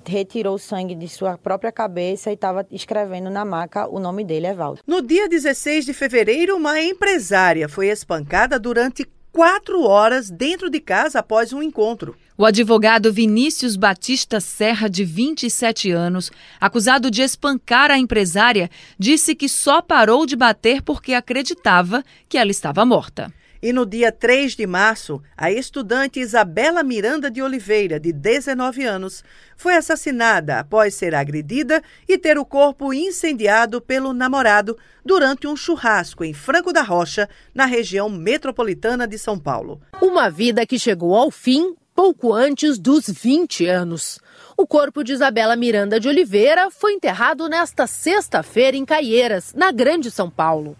[0.08, 4.48] retirou o sangue de sua própria cabeça e estava escrevendo na maca o nome dele,
[4.48, 4.82] Evaldo.
[4.86, 11.20] No dia 16 de fevereiro, uma empresária foi espancada durante quatro horas dentro de casa
[11.20, 12.15] após um encontro.
[12.38, 19.50] O advogado Vinícius Batista Serra, de 27 anos, acusado de espancar a empresária, disse que
[19.50, 23.34] só parou de bater porque acreditava que ela estava morta.
[23.62, 29.24] E no dia 3 de março, a estudante Isabela Miranda de Oliveira, de 19 anos,
[29.56, 36.24] foi assassinada após ser agredida e ter o corpo incendiado pelo namorado durante um churrasco
[36.24, 39.82] em Franco da Rocha, na região metropolitana de São Paulo.
[40.02, 44.20] Uma vida que chegou ao fim pouco antes dos 20 anos.
[44.58, 50.12] O corpo de Isabela Miranda de Oliveira foi enterrado nesta sexta-feira em Caieiras, na Grande
[50.12, 50.76] São Paulo.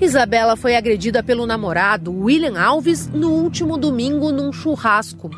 [0.00, 5.30] Isabela foi agredida pelo namorado William Alves no último domingo num churrasco.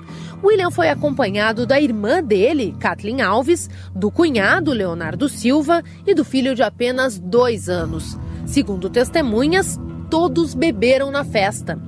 [0.42, 6.54] William foi acompanhado da irmã dele, Kathleen Alves, do cunhado Leonardo Silva e do filho
[6.54, 8.18] de apenas dois anos.
[8.46, 9.78] Segundo testemunhas,
[10.10, 11.78] todos beberam na festa.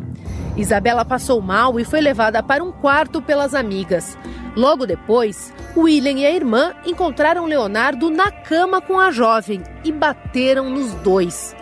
[0.57, 4.17] Isabela passou mal e foi levada para um quarto pelas amigas.
[4.57, 10.69] Logo depois, William e a irmã encontraram Leonardo na cama com a jovem e bateram
[10.69, 11.55] nos dois.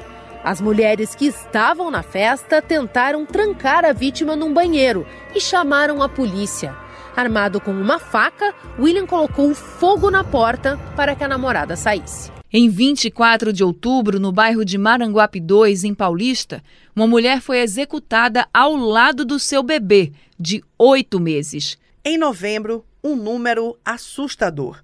[0.48, 6.08] As mulheres que estavam na festa tentaram trancar a vítima num banheiro e chamaram a
[6.08, 6.74] polícia.
[7.14, 12.32] Armado com uma faca, William colocou fogo na porta para que a namorada saísse.
[12.50, 16.62] Em 24 de outubro, no bairro de Maranguape 2, em Paulista,
[16.96, 21.76] uma mulher foi executada ao lado do seu bebê, de oito meses.
[22.02, 24.82] Em novembro, um número assustador.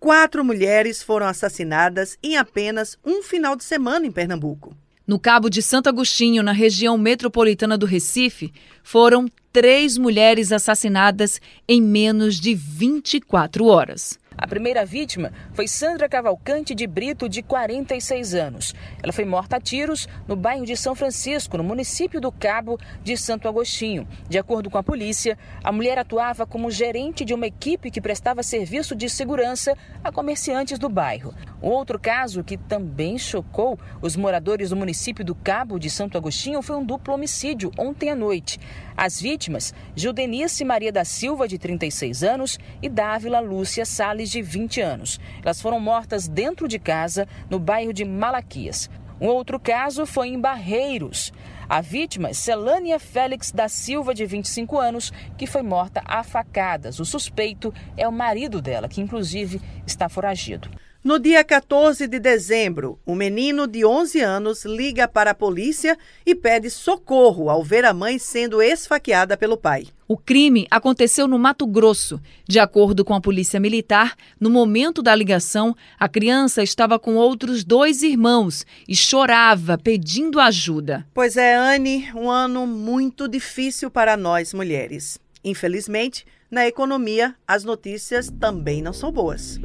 [0.00, 4.76] Quatro mulheres foram assassinadas em apenas um final de semana em Pernambuco.
[5.06, 8.50] No Cabo de Santo Agostinho, na região metropolitana do Recife,
[8.82, 14.18] foram três mulheres assassinadas em menos de 24 horas.
[14.36, 18.74] A primeira vítima foi Sandra Cavalcante de Brito, de 46 anos.
[19.02, 23.16] Ela foi morta a tiros no bairro de São Francisco, no município do Cabo de
[23.16, 24.06] Santo Agostinho.
[24.28, 28.42] De acordo com a polícia, a mulher atuava como gerente de uma equipe que prestava
[28.42, 31.34] serviço de segurança a comerciantes do bairro.
[31.62, 36.60] O outro caso que também chocou os moradores do município do Cabo de Santo Agostinho
[36.60, 38.58] foi um duplo homicídio ontem à noite.
[38.96, 44.80] As vítimas, Judenice Maria da Silva, de 36 anos, e Dávila Lúcia Sales, de 20
[44.80, 45.18] anos.
[45.42, 48.88] Elas foram mortas dentro de casa, no bairro de Malaquias.
[49.20, 51.32] Um outro caso foi em Barreiros.
[51.68, 57.00] A vítima, Celânia Félix da Silva, de 25 anos, que foi morta a facadas.
[57.00, 60.68] O suspeito é o marido dela, que inclusive está foragido.
[61.04, 66.34] No dia 14 de dezembro, um menino de 11 anos liga para a polícia e
[66.34, 69.88] pede socorro ao ver a mãe sendo esfaqueada pelo pai.
[70.08, 72.18] O crime aconteceu no Mato Grosso.
[72.48, 77.64] De acordo com a Polícia Militar, no momento da ligação, a criança estava com outros
[77.64, 81.06] dois irmãos e chorava pedindo ajuda.
[81.12, 85.20] Pois é, Anne, um ano muito difícil para nós mulheres.
[85.44, 89.60] Infelizmente, na economia, as notícias também não são boas.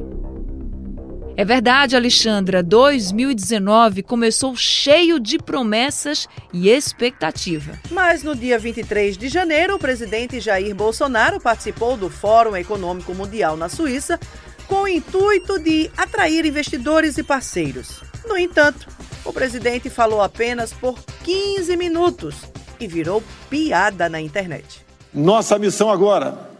[1.40, 7.72] É verdade, Alexandra, 2019 começou cheio de promessas e expectativa.
[7.90, 13.56] Mas no dia 23 de janeiro, o presidente Jair Bolsonaro participou do Fórum Econômico Mundial
[13.56, 14.20] na Suíça
[14.68, 18.02] com o intuito de atrair investidores e parceiros.
[18.26, 18.86] No entanto,
[19.24, 22.36] o presidente falou apenas por 15 minutos
[22.78, 24.84] e virou piada na internet.
[25.10, 26.50] Nossa missão agora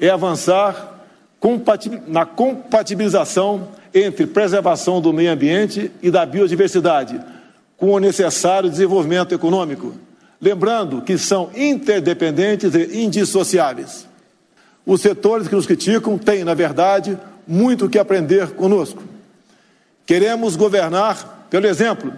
[0.00, 0.96] é avançar
[2.08, 7.20] na compatibilização entre preservação do meio ambiente e da biodiversidade,
[7.76, 9.94] com o necessário desenvolvimento econômico,
[10.40, 14.06] lembrando que são interdependentes e indissociáveis.
[14.84, 19.02] Os setores que nos criticam têm, na verdade, muito que aprender conosco.
[20.06, 22.12] Queremos governar pelo exemplo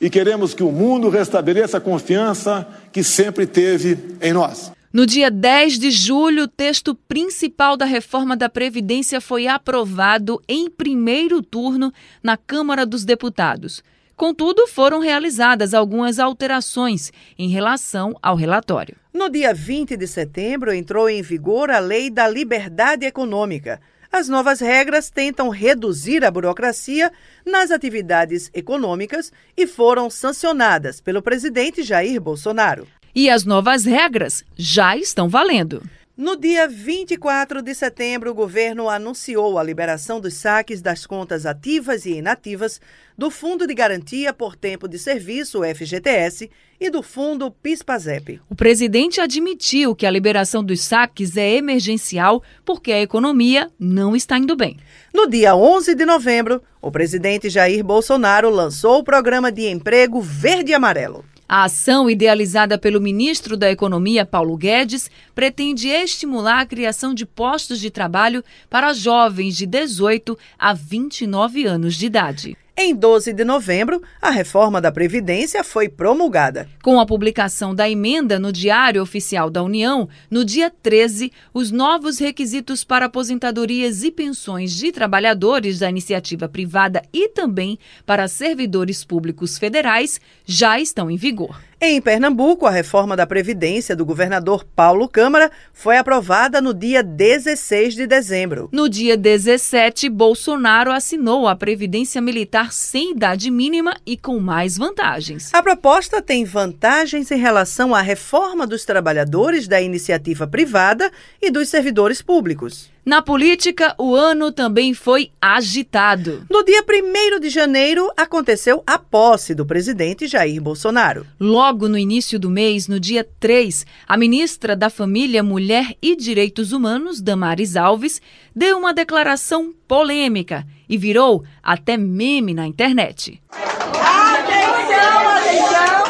[0.00, 4.72] e queremos que o mundo restabeleça a confiança que sempre teve em nós.
[4.92, 10.68] No dia 10 de julho, o texto principal da reforma da Previdência foi aprovado em
[10.68, 11.90] primeiro turno
[12.22, 13.82] na Câmara dos Deputados.
[14.14, 18.94] Contudo, foram realizadas algumas alterações em relação ao relatório.
[19.14, 23.80] No dia 20 de setembro, entrou em vigor a Lei da Liberdade Econômica.
[24.12, 27.10] As novas regras tentam reduzir a burocracia
[27.46, 32.86] nas atividades econômicas e foram sancionadas pelo presidente Jair Bolsonaro.
[33.14, 35.82] E as novas regras já estão valendo.
[36.16, 42.06] No dia 24 de setembro, o governo anunciou a liberação dos saques das contas ativas
[42.06, 42.80] e inativas
[43.16, 48.40] do Fundo de Garantia por Tempo de Serviço, FGTS, e do Fundo PIS/PASEP.
[48.48, 54.38] O presidente admitiu que a liberação dos saques é emergencial porque a economia não está
[54.38, 54.78] indo bem.
[55.12, 60.72] No dia 11 de novembro, o presidente Jair Bolsonaro lançou o programa de emprego Verde
[60.72, 61.24] e Amarelo.
[61.54, 67.78] A ação, idealizada pelo ministro da Economia, Paulo Guedes, pretende estimular a criação de postos
[67.78, 72.56] de trabalho para jovens de 18 a 29 anos de idade.
[72.74, 76.66] Em 12 de novembro, a reforma da Previdência foi promulgada.
[76.82, 82.18] Com a publicação da emenda no Diário Oficial da União, no dia 13, os novos
[82.18, 89.58] requisitos para aposentadorias e pensões de trabalhadores da iniciativa privada e também para servidores públicos
[89.58, 91.60] federais já estão em vigor.
[91.84, 97.96] Em Pernambuco, a reforma da Previdência do governador Paulo Câmara foi aprovada no dia 16
[97.96, 98.68] de dezembro.
[98.70, 105.52] No dia 17, Bolsonaro assinou a Previdência Militar sem idade mínima e com mais vantagens.
[105.52, 111.10] A proposta tem vantagens em relação à reforma dos trabalhadores da iniciativa privada
[111.42, 112.91] e dos servidores públicos.
[113.04, 116.46] Na política, o ano também foi agitado.
[116.48, 121.26] No dia 1 de janeiro, aconteceu a posse do presidente Jair Bolsonaro.
[121.40, 126.70] Logo no início do mês, no dia 3, a ministra da Família, Mulher e Direitos
[126.70, 128.22] Humanos, Damares Alves,
[128.54, 133.42] deu uma declaração polêmica e virou até meme na internet.
[133.50, 136.02] Atenção, atenção!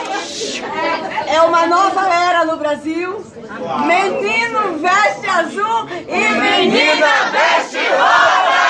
[1.26, 3.24] É uma nova era no Brasil.
[3.86, 8.62] Menino veste azul e menina veste rosa!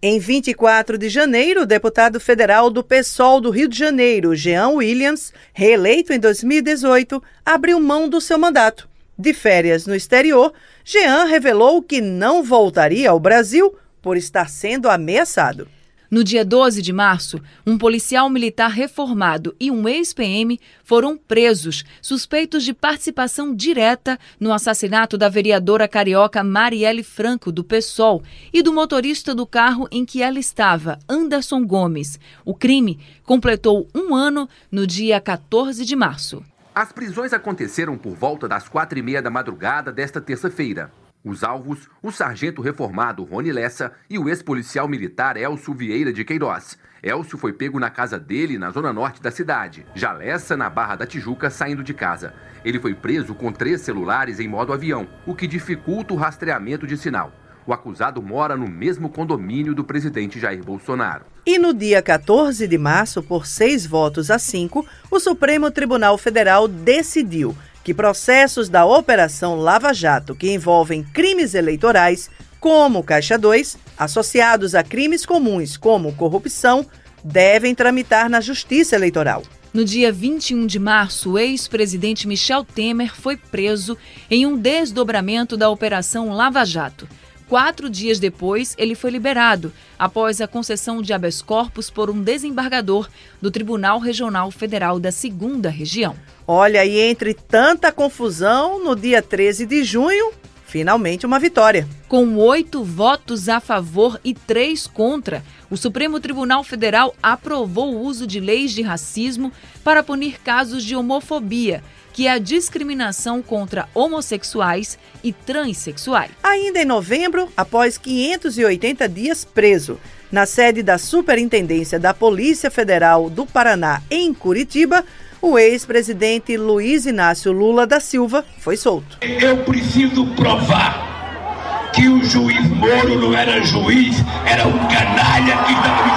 [0.00, 5.32] Em 24 de janeiro, o deputado federal do PSOL do Rio de Janeiro, Jean Williams,
[5.52, 8.88] reeleito em 2018, abriu mão do seu mandato.
[9.18, 10.54] De férias no exterior,
[10.84, 15.68] Jean revelou que não voltaria ao Brasil por estar sendo ameaçado.
[16.10, 22.64] No dia 12 de março, um policial militar reformado e um ex-PM foram presos, suspeitos
[22.64, 29.34] de participação direta no assassinato da vereadora carioca Marielle Franco, do PSOL, e do motorista
[29.34, 32.18] do carro em que ela estava, Anderson Gomes.
[32.42, 36.42] O crime completou um ano no dia 14 de março.
[36.74, 40.90] As prisões aconteceram por volta das quatro e meia da madrugada desta terça-feira.
[41.24, 46.78] Os alvos, o sargento reformado Rony Lessa e o ex-policial militar Elcio Vieira de Queiroz.
[47.02, 49.84] Elcio foi pego na casa dele, na zona norte da cidade.
[49.94, 52.34] Já Lessa, na Barra da Tijuca, saindo de casa.
[52.64, 56.96] Ele foi preso com três celulares em modo avião, o que dificulta o rastreamento de
[56.96, 57.32] sinal.
[57.66, 61.26] O acusado mora no mesmo condomínio do presidente Jair Bolsonaro.
[61.44, 66.66] E no dia 14 de março, por seis votos a cinco, o Supremo Tribunal Federal
[66.66, 67.54] decidiu
[67.88, 72.28] que processos da Operação Lava Jato que envolvem crimes eleitorais,
[72.60, 76.84] como Caixa 2, associados a crimes comuns como corrupção,
[77.24, 79.42] devem tramitar na Justiça Eleitoral.
[79.72, 83.96] No dia 21 de março, o ex-presidente Michel Temer foi preso
[84.30, 87.08] em um desdobramento da Operação Lava Jato.
[87.48, 93.08] Quatro dias depois, ele foi liberado, após a concessão de habeas corpus por um desembargador
[93.40, 96.14] do Tribunal Regional Federal da Segunda Região.
[96.46, 100.30] Olha, e entre tanta confusão, no dia 13 de junho,
[100.66, 101.88] finalmente uma vitória.
[102.06, 108.26] Com oito votos a favor e três contra, o Supremo Tribunal Federal aprovou o uso
[108.26, 109.50] de leis de racismo
[109.82, 111.82] para punir casos de homofobia
[112.18, 116.32] que é a discriminação contra homossexuais e transexuais.
[116.42, 120.00] Ainda em novembro, após 580 dias preso,
[120.32, 125.04] na sede da Superintendência da Polícia Federal do Paraná, em Curitiba,
[125.40, 129.18] o ex-presidente Luiz Inácio Lula da Silva foi solto.
[129.20, 136.02] Eu preciso provar que o juiz Moro não era juiz, era um canalha que estava
[136.02, 136.10] me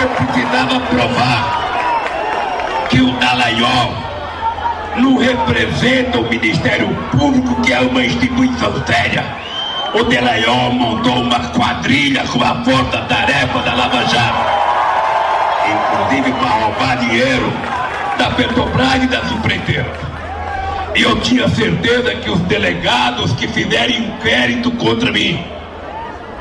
[0.00, 1.60] Eu precisava provar
[2.88, 4.03] que o Dallagnol
[4.96, 9.24] não representa o Ministério Público, que é uma instituição séria.
[9.94, 14.46] O Delayol montou uma quadrilha com a força-tarefa da Lava Jato,
[15.70, 17.52] inclusive para roubar dinheiro
[18.18, 19.96] da Petrobras e das empreiteiras.
[20.96, 25.44] E eu tinha certeza que os delegados que fizeram inquérito contra mim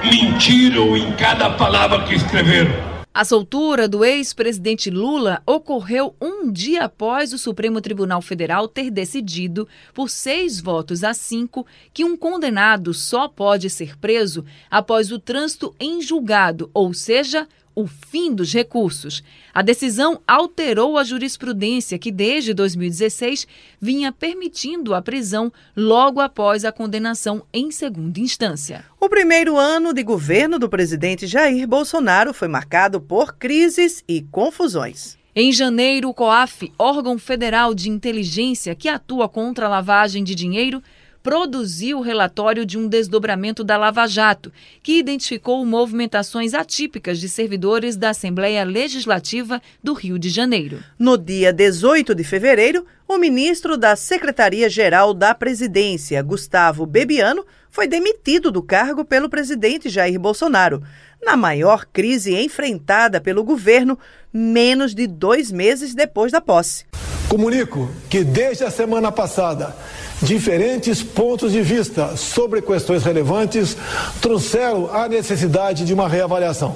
[0.04, 2.93] mentiram em cada palavra que escreveram.
[3.16, 9.68] A soltura do ex-presidente Lula ocorreu um dia após o Supremo Tribunal Federal ter decidido,
[9.94, 15.76] por seis votos a cinco, que um condenado só pode ser preso após o trânsito
[15.80, 19.24] em julgado, ou seja, o fim dos recursos.
[19.54, 23.48] A decisão alterou a jurisprudência que, desde 2016,
[23.80, 28.86] vinha permitindo a prisão logo após a condenação em segunda instância.
[29.00, 35.18] O primeiro ano de governo do presidente Jair Bolsonaro foi marcado por crises e confusões.
[35.36, 40.82] Em janeiro, o COAF, órgão federal de inteligência que atua contra a lavagem de dinheiro,
[41.24, 44.52] produziu o relatório de um desdobramento da Lava Jato,
[44.84, 50.84] que identificou movimentações atípicas de servidores da Assembleia Legislativa do Rio de Janeiro.
[51.00, 58.52] No dia 18 de fevereiro, o ministro da Secretaria-Geral da Presidência, Gustavo Bebiano, foi demitido
[58.52, 60.84] do cargo pelo presidente Jair Bolsonaro,
[61.24, 63.98] na maior crise enfrentada pelo governo
[64.32, 66.86] menos de dois meses depois da posse.
[67.30, 69.76] Comunico que desde a semana passada
[70.24, 73.76] diferentes pontos de vista sobre questões relevantes
[74.22, 76.76] trouxeram a necessidade de uma reavaliação.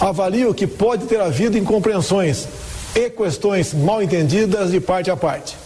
[0.00, 2.48] Avalio que pode ter havido incompreensões
[2.94, 5.56] e questões mal entendidas de parte a parte,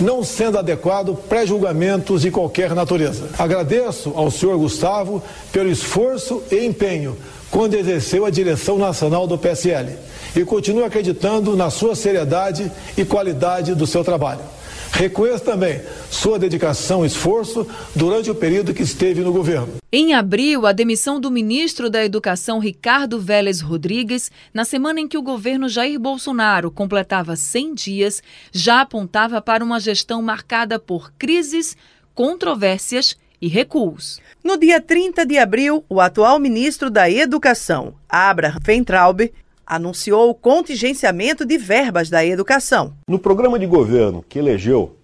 [0.00, 3.28] não sendo adequado pré-julgamentos de qualquer natureza.
[3.38, 7.16] Agradeço ao senhor Gustavo pelo esforço e empenho
[7.50, 9.96] quando exerceu a direção nacional do PSL
[10.36, 14.57] e continuo acreditando na sua seriedade e qualidade do seu trabalho.
[14.92, 15.80] Reconheço também
[16.10, 19.74] sua dedicação e esforço durante o período que esteve no governo.
[19.92, 25.16] Em abril, a demissão do ministro da Educação Ricardo Vélez Rodrigues, na semana em que
[25.16, 28.22] o governo Jair Bolsonaro completava 100 dias,
[28.52, 31.76] já apontava para uma gestão marcada por crises,
[32.14, 34.20] controvérsias e recuos.
[34.42, 39.32] No dia 30 de abril, o atual ministro da Educação, Abraham Fentraub,
[39.68, 42.94] anunciou o contingenciamento de verbas da educação.
[43.06, 44.96] No programa de governo que elegeu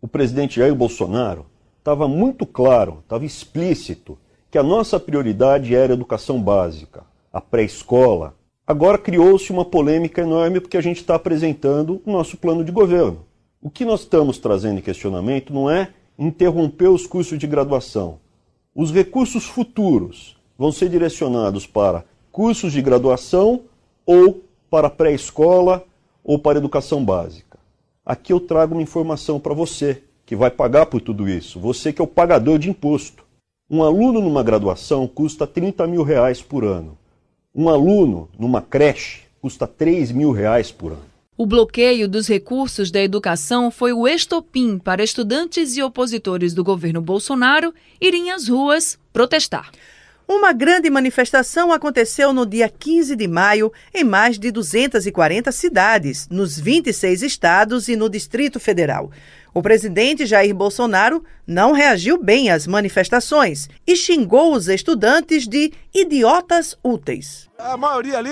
[0.00, 1.46] o presidente Jair Bolsonaro,
[1.78, 4.18] estava muito claro, estava explícito
[4.50, 8.34] que a nossa prioridade era a educação básica, a pré-escola.
[8.66, 13.24] Agora criou-se uma polêmica enorme porque a gente está apresentando o nosso plano de governo.
[13.62, 18.18] O que nós estamos trazendo em questionamento não é interromper os cursos de graduação.
[18.74, 23.62] Os recursos futuros vão ser direcionados para cursos de graduação
[24.06, 25.84] ou para pré-escola
[26.24, 27.58] ou para educação básica.
[28.04, 32.00] Aqui eu trago uma informação para você que vai pagar por tudo isso, você que
[32.00, 33.24] é o pagador de imposto.
[33.70, 36.96] Um aluno numa graduação custa 30 mil reais por ano.
[37.54, 41.12] Um aluno numa creche custa 3 mil reais por ano.
[41.36, 47.00] O bloqueio dos recursos da educação foi o estopim para estudantes e opositores do governo
[47.00, 49.70] Bolsonaro irem às ruas protestar.
[50.26, 56.58] Uma grande manifestação aconteceu no dia 15 de maio em mais de 240 cidades, nos
[56.58, 59.10] 26 estados e no Distrito Federal.
[59.52, 66.78] O presidente Jair Bolsonaro não reagiu bem às manifestações e xingou os estudantes de idiotas
[66.82, 67.50] úteis.
[67.58, 68.30] A maioria ali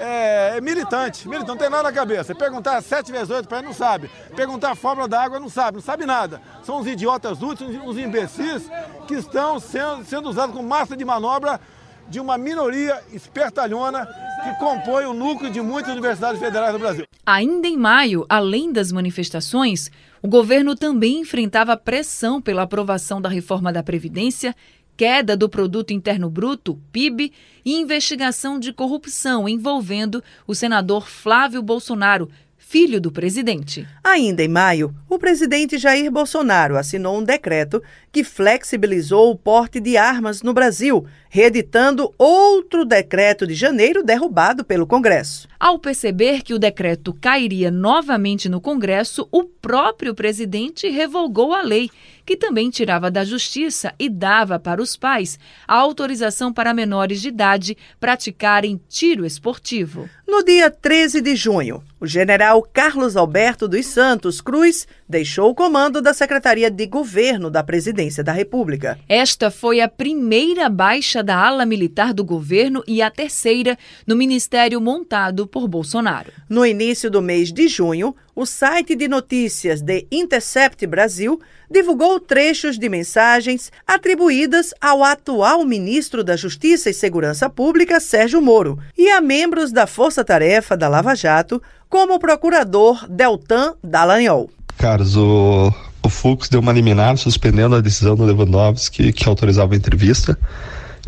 [0.00, 1.28] é, é, militante.
[1.28, 2.34] Militante, não tem nada na cabeça.
[2.34, 4.10] Perguntar 7 vezes 8 para ele não sabe.
[4.34, 6.40] Perguntar a fórmula da água não sabe, não sabe nada.
[6.62, 8.70] São os idiotas úteis, os imbecis
[9.06, 11.60] que estão sendo, sendo usados como massa de manobra
[12.08, 14.06] de uma minoria espertalhona
[14.42, 17.04] que compõe o núcleo de muitas universidades federais do Brasil.
[17.24, 19.90] Ainda em maio, além das manifestações,
[20.22, 24.54] o governo também enfrentava pressão pela aprovação da reforma da Previdência
[25.00, 27.32] queda do produto interno bruto, PIB,
[27.64, 32.28] e investigação de corrupção envolvendo o senador Flávio Bolsonaro,
[32.58, 33.88] filho do presidente.
[34.04, 37.82] Ainda em maio, o presidente Jair Bolsonaro assinou um decreto
[38.12, 44.86] que flexibilizou o porte de armas no Brasil, reeditando outro decreto de janeiro derrubado pelo
[44.86, 45.48] Congresso.
[45.58, 51.90] Ao perceber que o decreto cairia novamente no Congresso, o próprio presidente revogou a lei,
[52.24, 57.28] que também tirava da Justiça e dava para os pais a autorização para menores de
[57.28, 60.08] idade praticarem tiro esportivo.
[60.26, 66.00] No dia 13 de junho, o general Carlos Alberto dos Santos Cruz deixou o comando
[66.00, 68.96] da Secretaria de Governo da Presidência da República.
[69.08, 74.80] Esta foi a primeira baixa da ala militar do governo e a terceira no ministério
[74.80, 76.32] montado por Bolsonaro.
[76.48, 82.78] No início do mês de junho, o site de notícias The Intercept Brasil divulgou trechos
[82.78, 89.20] de mensagens atribuídas ao atual ministro da Justiça e Segurança Pública, Sérgio Moro, e a
[89.20, 94.48] membros da Força Tarefa da Lava Jato, como o procurador Deltan Dallagnol.
[94.80, 95.70] Carlos, o,
[96.02, 100.38] o Fux deu uma liminar suspendendo a decisão do Lewandowski que autorizava a entrevista,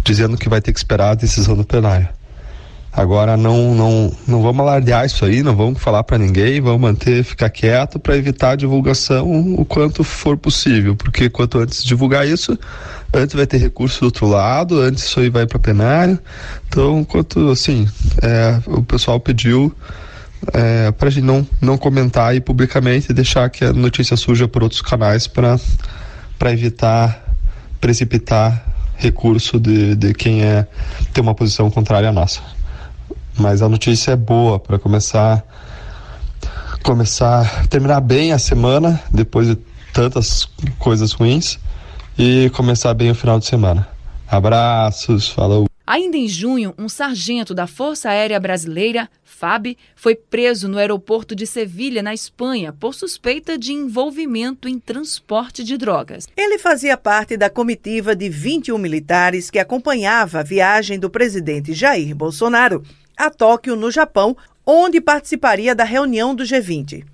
[0.04, 2.06] dizendo que vai ter que esperar a decisão do plenário.
[2.92, 7.24] Agora não, não, não vamos alardear isso aí, não vamos falar para ninguém, vamos manter,
[7.24, 12.58] ficar quieto para evitar a divulgação o quanto for possível, porque quanto antes divulgar isso,
[13.14, 16.18] antes vai ter recurso do outro lado, antes isso aí vai para plenário.
[16.68, 17.88] Então, quanto assim,
[18.20, 19.74] é, o pessoal pediu
[20.52, 24.48] é, para a gente não, não comentar aí publicamente e deixar que a notícia suja
[24.48, 25.58] por outros canais para
[26.50, 27.22] evitar
[27.80, 28.64] precipitar
[28.96, 30.66] recurso de, de quem é
[31.12, 32.40] tem uma posição contrária à nossa.
[33.38, 35.44] Mas a notícia é boa para começar
[36.82, 39.56] começar terminar bem a semana depois de
[39.92, 41.58] tantas coisas ruins
[42.18, 43.86] e começar bem o final de semana.
[44.28, 45.71] Abraços, falou.
[45.86, 51.46] Ainda em junho, um sargento da Força Aérea Brasileira, FAB, foi preso no aeroporto de
[51.46, 56.28] Sevilha, na Espanha, por suspeita de envolvimento em transporte de drogas.
[56.36, 62.14] Ele fazia parte da comitiva de 21 militares que acompanhava a viagem do presidente Jair
[62.14, 62.82] Bolsonaro
[63.16, 67.04] a Tóquio, no Japão, onde participaria da reunião do G20.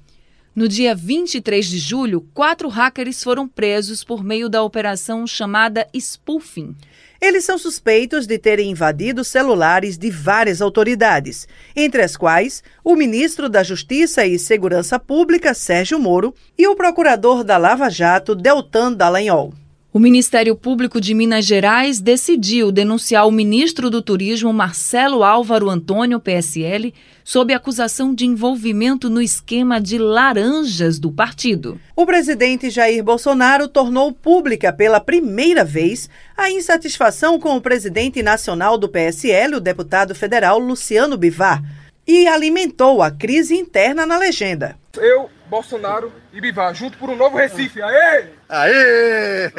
[0.59, 6.75] No dia 23 de julho, quatro hackers foram presos por meio da operação chamada Spoofing.
[7.21, 11.47] Eles são suspeitos de terem invadido celulares de várias autoridades,
[11.77, 17.45] entre as quais o ministro da Justiça e Segurança Pública, Sérgio Moro, e o procurador
[17.45, 19.55] da Lava Jato, Deltan Dallagnol.
[19.99, 26.21] O Ministério Público de Minas Gerais decidiu denunciar o ministro do Turismo, Marcelo Álvaro Antônio,
[26.21, 26.95] PSL,
[27.25, 31.81] sob acusação de envolvimento no esquema de laranjas do partido.
[31.97, 38.79] O presidente Jair Bolsonaro tornou pública pela primeira vez a insatisfação com o presidente nacional
[38.79, 41.61] do PSL, o deputado federal Luciano Bivar,
[42.09, 44.77] e alimentou a crise interna na legenda.
[44.97, 47.83] Eu, Bolsonaro e Bivar, junto por um novo Recife.
[47.83, 48.25] Aê!
[48.49, 49.53] Aê!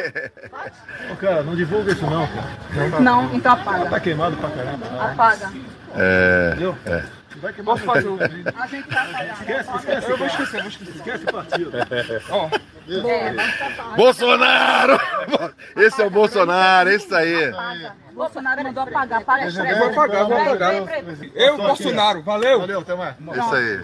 [1.11, 2.99] Ô, cara, não divulga isso não, cara.
[2.99, 3.89] Não, então apaga.
[3.89, 4.85] Tá queimado pra caramba.
[5.11, 5.53] Apaga.
[5.95, 6.49] É.
[6.51, 6.75] Entendeu?
[6.87, 7.18] É.
[7.37, 8.53] Vai queimar Posso fazer o vídeo?
[8.55, 9.41] A gente vai apagar.
[9.41, 10.11] Esquece, esquece.
[10.11, 10.95] Eu vou esquecer, vou esquecer.
[10.95, 11.71] Esquece o partido.
[12.29, 12.49] Ó.
[13.07, 14.99] É, Bolsonaro!
[15.75, 17.51] Esse é o Bolsonaro, esse aí.
[18.13, 19.21] Bolsonaro mandou apagar.
[19.21, 19.77] Apaga as três.
[19.77, 20.73] Vou apagar, vou apagar.
[21.35, 22.59] Eu, Bolsonaro, valeu.
[22.61, 23.15] Valeu, até mais.
[23.19, 23.81] Isso aí.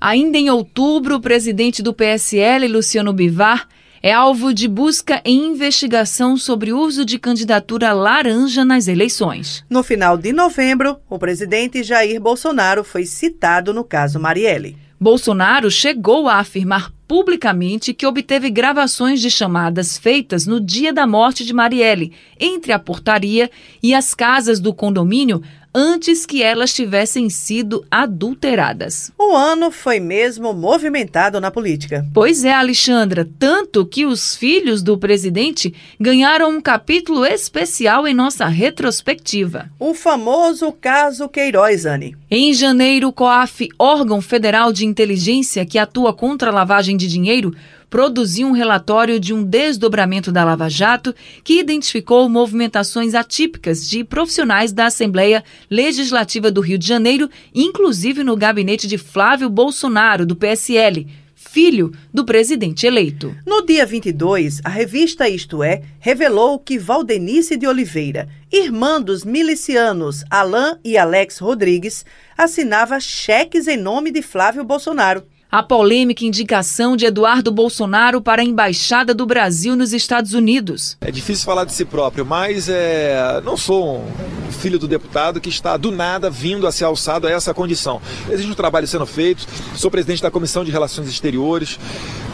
[0.00, 3.68] Ainda em outubro, o presidente do PSL, Luciano Bivar,
[4.04, 9.64] é alvo de busca e investigação sobre uso de candidatura laranja nas eleições.
[9.70, 14.76] No final de novembro, o presidente Jair Bolsonaro foi citado no caso Marielle.
[15.00, 21.42] Bolsonaro chegou a afirmar publicamente que obteve gravações de chamadas feitas no dia da morte
[21.42, 23.50] de Marielle, entre a portaria
[23.82, 25.42] e as casas do condomínio,
[25.74, 29.10] antes que elas tivessem sido adulteradas.
[29.18, 32.06] O ano foi mesmo movimentado na política.
[32.14, 38.46] Pois é, Alexandra, tanto que os filhos do presidente ganharam um capítulo especial em nossa
[38.46, 39.68] retrospectiva.
[39.78, 42.16] O famoso caso Queiroz, Anne.
[42.30, 47.54] Em janeiro, o COAF, órgão federal de inteligência que atua contra a lavagem de dinheiro,
[47.94, 51.14] produziu um relatório de um desdobramento da Lava Jato
[51.44, 58.36] que identificou movimentações atípicas de profissionais da Assembleia Legislativa do Rio de Janeiro, inclusive no
[58.36, 63.32] gabinete de Flávio Bolsonaro, do PSL filho do presidente eleito.
[63.46, 70.24] No dia 22, a revista Isto É revelou que Valdenice de Oliveira, irmã dos milicianos
[70.28, 72.04] Alain e Alex Rodrigues,
[72.36, 75.22] assinava cheques em nome de Flávio Bolsonaro
[75.54, 80.96] a polêmica indicação de Eduardo Bolsonaro para a embaixada do Brasil nos Estados Unidos.
[81.00, 85.48] É difícil falar de si próprio, mas é, não sou um filho do deputado que
[85.48, 88.02] está do nada vindo a ser alçado a essa condição.
[88.28, 89.46] Existe um trabalho sendo feito,
[89.76, 91.78] sou presidente da Comissão de Relações Exteriores,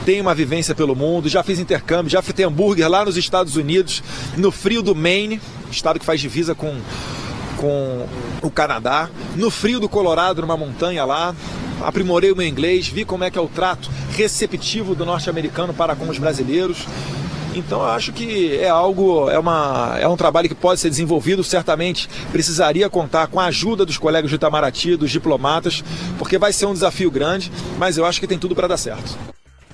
[0.06, 4.02] tenho uma vivência pelo mundo, já fiz intercâmbio, já fritei hambúrguer lá nos Estados Unidos,
[4.38, 5.38] no frio do Maine,
[5.70, 6.74] estado que faz divisa com,
[7.58, 8.06] com
[8.40, 11.34] o Canadá, no frio do Colorado, numa montanha lá,
[11.82, 15.94] aprimorei o meu inglês, vi como é que é o trato receptivo do norte-americano para
[15.94, 16.86] com os brasileiros.
[17.54, 21.42] Então eu acho que é algo, é, uma, é um trabalho que pode ser desenvolvido,
[21.42, 25.82] certamente precisaria contar com a ajuda dos colegas de Itamaraty, dos diplomatas,
[26.18, 29.18] porque vai ser um desafio grande, mas eu acho que tem tudo para dar certo.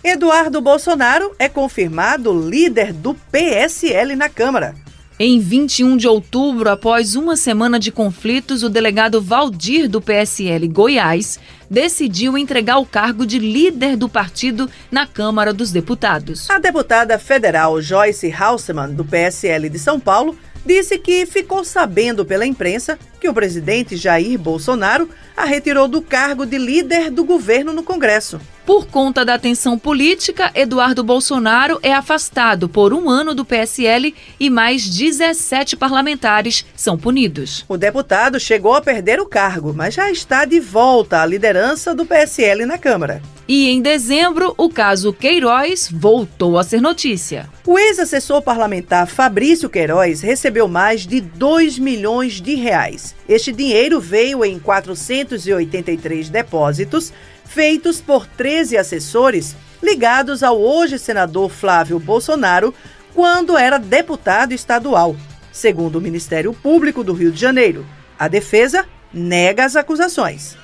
[0.03, 4.75] Eduardo Bolsonaro é confirmado líder do PSL na Câmara.
[5.19, 11.41] Em 21 de outubro, após uma semana de conflitos, o delegado Valdir do PSL Goiás
[11.71, 16.51] decidiu entregar o cargo de líder do partido na Câmara dos Deputados.
[16.51, 20.37] A deputada federal Joyce Hausemann, do PSL de São Paulo,
[20.67, 26.47] disse que ficou sabendo pela imprensa que o presidente Jair Bolsonaro a retirou do cargo
[26.47, 28.41] de líder do governo no Congresso.
[28.65, 34.49] Por conta da tensão política, Eduardo Bolsonaro é afastado por um ano do PSL e
[34.49, 37.65] mais 17 parlamentares são punidos.
[37.69, 42.07] O deputado chegou a perder o cargo, mas já está de volta à liderança do
[42.07, 43.21] PSL na Câmara.
[43.49, 47.49] E em dezembro, o caso Queiroz voltou a ser notícia.
[47.65, 53.16] O ex-assessor parlamentar Fabrício Queiroz recebeu mais de 2 milhões de reais.
[53.29, 57.13] Este dinheiro veio em 483 depósitos
[57.45, 62.75] feitos por 13 assessores ligados ao hoje senador Flávio Bolsonaro
[63.15, 65.17] quando era deputado estadual,
[65.53, 67.87] segundo o Ministério Público do Rio de Janeiro.
[68.19, 70.57] A defesa nega as acusações.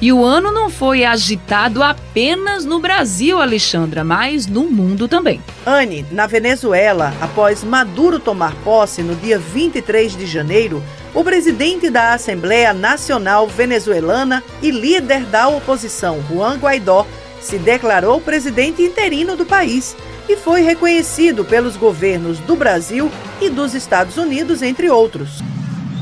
[0.00, 5.42] E o ano não foi agitado apenas no Brasil, Alexandra, mas no mundo também.
[5.66, 10.80] Anne, na Venezuela, após Maduro tomar posse no dia 23 de janeiro,
[11.12, 17.04] o presidente da Assembleia Nacional Venezuelana e líder da oposição, Juan Guaidó,
[17.40, 19.96] se declarou presidente interino do país
[20.28, 25.42] e foi reconhecido pelos governos do Brasil e dos Estados Unidos, entre outros.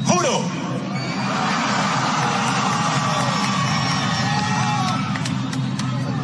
[0.07, 0.66] Juro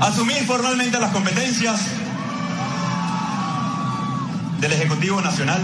[0.03, 1.81] asumir formalmente las competencias
[4.61, 5.61] del Ejecutivo Nacional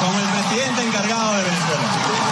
[0.00, 2.31] como el presidente encargado de Venezuela.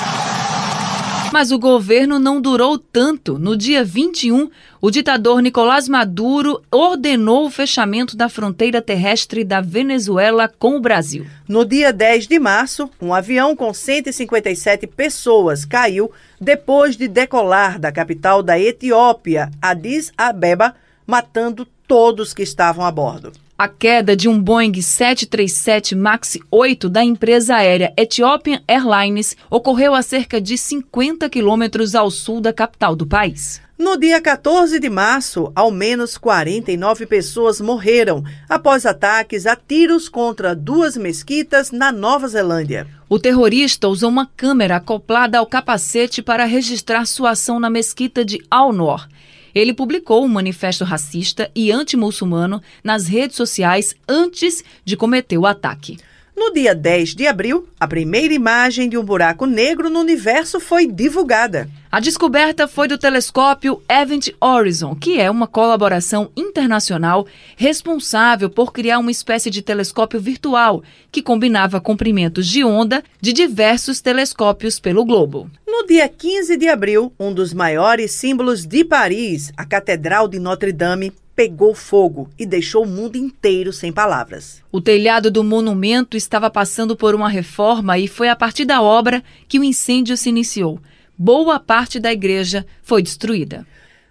[1.33, 3.39] Mas o governo não durou tanto.
[3.39, 4.51] No dia 21,
[4.81, 11.25] o ditador Nicolás Maduro ordenou o fechamento da fronteira terrestre da Venezuela com o Brasil.
[11.47, 16.11] No dia 10 de março, um avião com 157 pessoas caiu
[16.41, 20.75] depois de decolar da capital da Etiópia, Addis Abeba,
[21.07, 23.33] matando todos que estavam a bordo.
[23.61, 30.01] A queda de um Boeing 737 MAX 8 da empresa aérea Ethiopian Airlines ocorreu a
[30.01, 33.61] cerca de 50 quilômetros ao sul da capital do país.
[33.79, 40.57] No dia 14 de março, ao menos 49 pessoas morreram após ataques a tiros contra
[40.57, 42.87] duas mesquitas na Nova Zelândia.
[43.11, 48.43] O terrorista usou uma câmera acoplada ao capacete para registrar sua ação na mesquita de
[48.51, 49.07] Al-Noor.
[49.55, 55.99] Ele publicou um manifesto racista e anti-muçulmano nas redes sociais antes de cometer o ataque.
[56.41, 60.87] No dia 10 de abril, a primeira imagem de um buraco negro no universo foi
[60.87, 61.69] divulgada.
[61.93, 67.27] A descoberta foi do telescópio Event Horizon, que é uma colaboração internacional
[67.59, 70.83] responsável por criar uma espécie de telescópio virtual
[71.13, 75.51] que combinava comprimentos de onda de diversos telescópios pelo globo.
[75.67, 81.13] No dia 15 de abril, um dos maiores símbolos de Paris, a Catedral de Notre-Dame,
[81.35, 84.63] pegou fogo e deixou o mundo inteiro sem palavras.
[84.71, 89.23] O telhado do monumento estava passando por uma reforma e foi a partir da obra
[89.49, 90.81] que o incêndio se iniciou.
[91.17, 93.67] Boa parte da igreja foi destruída.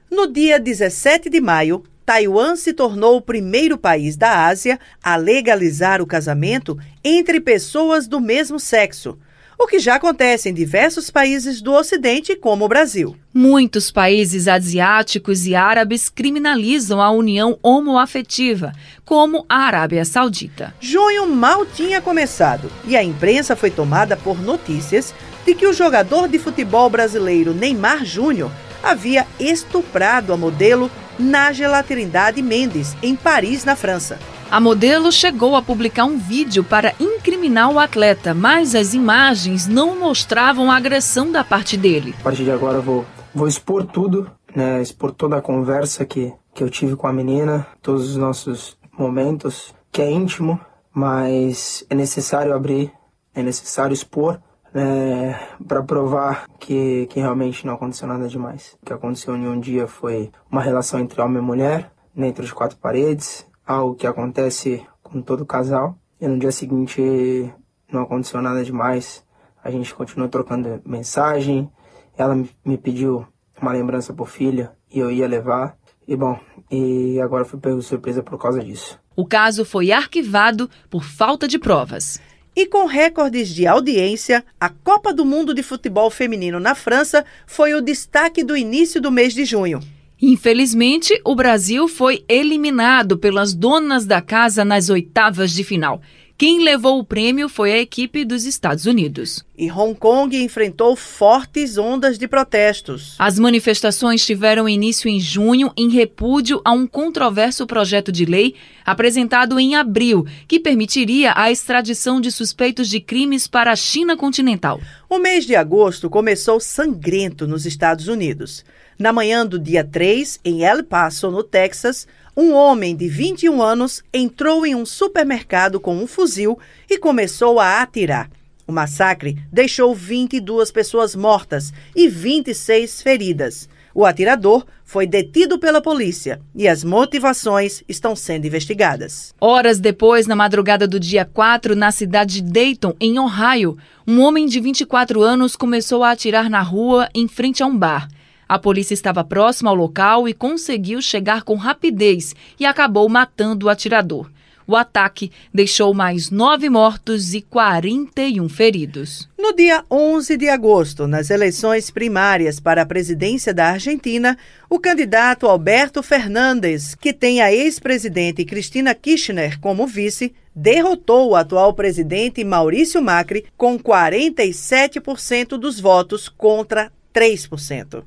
[0.10, 6.02] No dia 17 de maio, Taiwan se tornou o primeiro país da Ásia a legalizar
[6.02, 9.18] o casamento entre pessoas do mesmo sexo
[9.60, 13.14] o que já acontece em diversos países do Ocidente, como o Brasil.
[13.34, 18.72] Muitos países asiáticos e árabes criminalizam a união homoafetiva,
[19.04, 20.74] como a Arábia Saudita.
[20.80, 25.14] Junho mal tinha começado e a imprensa foi tomada por notícias
[25.46, 28.50] de que o jogador de futebol brasileiro Neymar Júnior
[28.82, 30.90] havia estuprado a modelo
[31.20, 34.18] Nájela Trindade Mendes, em Paris, na França.
[34.52, 40.00] A modelo chegou a publicar um vídeo para incriminar o atleta, mas as imagens não
[40.00, 42.16] mostravam a agressão da parte dele.
[42.20, 46.34] A partir de agora eu vou, vou expor tudo, né, expor toda a conversa que,
[46.52, 50.60] que eu tive com a menina, todos os nossos momentos, que é íntimo,
[50.92, 52.92] mas é necessário abrir,
[53.36, 54.42] é necessário expor
[54.74, 58.76] né, para provar que, que realmente não aconteceu nada demais.
[58.82, 62.54] O que aconteceu em um dia foi uma relação entre homem e mulher, dentro de
[62.54, 65.96] quatro paredes, algo que acontece com todo casal.
[66.20, 67.54] E no dia seguinte
[67.92, 69.24] não aconteceu nada demais.
[69.64, 71.70] A gente continuou trocando mensagem.
[72.18, 73.28] Ela me pediu
[73.62, 75.78] uma lembrança por filha e eu ia levar.
[76.08, 76.40] E bom,
[76.72, 79.00] e agora fui pego surpresa por causa disso.
[79.16, 82.20] O caso foi arquivado por falta de provas.
[82.56, 87.76] E com recordes de audiência, a Copa do Mundo de Futebol Feminino na França foi
[87.76, 89.80] o destaque do início do mês de junho.
[90.22, 96.02] Infelizmente, o Brasil foi eliminado pelas donas da casa nas oitavas de final.
[96.40, 99.44] Quem levou o prêmio foi a equipe dos Estados Unidos.
[99.58, 103.16] E Hong Kong enfrentou fortes ondas de protestos.
[103.20, 108.56] As manifestações tiveram início em junho em repúdio a um controverso projeto de lei
[108.86, 114.80] apresentado em abril, que permitiria a extradição de suspeitos de crimes para a China continental.
[115.10, 118.64] O mês de agosto começou sangrento nos Estados Unidos.
[119.00, 124.04] Na manhã do dia 3, em El Paso, no Texas, um homem de 21 anos
[124.14, 128.30] entrou em um supermercado com um fuzil e começou a atirar.
[128.68, 133.70] O massacre deixou 22 pessoas mortas e 26 feridas.
[133.96, 139.34] O atirador foi detido pela polícia e as motivações estão sendo investigadas.
[139.40, 144.46] Horas depois, na madrugada do dia 4, na cidade de Dayton, em Ohio, um homem
[144.46, 148.10] de 24 anos começou a atirar na rua em frente a um bar.
[148.50, 153.70] A polícia estava próxima ao local e conseguiu chegar com rapidez e acabou matando o
[153.70, 154.28] atirador.
[154.66, 159.30] O ataque deixou mais nove mortos e 41 feridos.
[159.38, 164.36] No dia 11 de agosto, nas eleições primárias para a presidência da Argentina,
[164.68, 171.72] o candidato Alberto Fernandes, que tem a ex-presidente Cristina Kirchner como vice, derrotou o atual
[171.76, 178.04] presidente Maurício Macri com 47% dos votos contra 3%.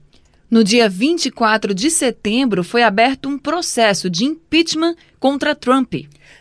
[0.53, 5.95] No dia 24 de setembro, foi aberto um processo de impeachment contra Trump.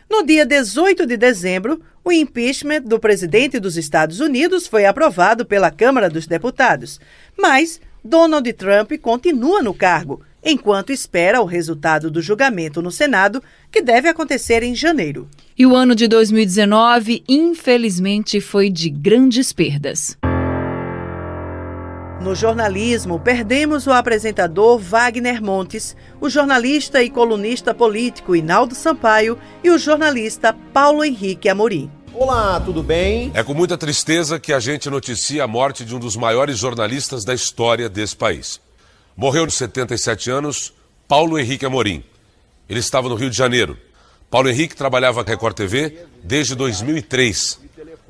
[0.09, 5.72] No dia 18 de dezembro, o impeachment do presidente dos Estados Unidos foi aprovado pela
[5.72, 6.99] Câmara dos Deputados.
[7.39, 13.41] Mas Donald Trump continua no cargo, enquanto espera o resultado do julgamento no Senado,
[13.72, 15.30] que deve acontecer em janeiro.
[15.57, 20.18] E o ano de 2019, infelizmente, foi de grandes perdas.
[22.22, 29.72] No jornalismo, perdemos o apresentador Wagner Montes, o jornalista e colunista político Inaldo Sampaio e
[29.72, 31.89] o jornalista Paulo Henrique Amorim.
[32.13, 33.32] Olá, tudo bem?
[33.34, 37.26] É com muita tristeza que a gente noticia a morte de um dos maiores jornalistas
[37.26, 38.61] da história desse país.
[39.17, 40.76] Morreu aos 77 anos
[41.07, 42.03] Paulo Henrique Amorim.
[42.69, 43.76] Ele estava no Rio de Janeiro.
[44.30, 47.59] Paulo Henrique trabalhava na Record TV desde 2003,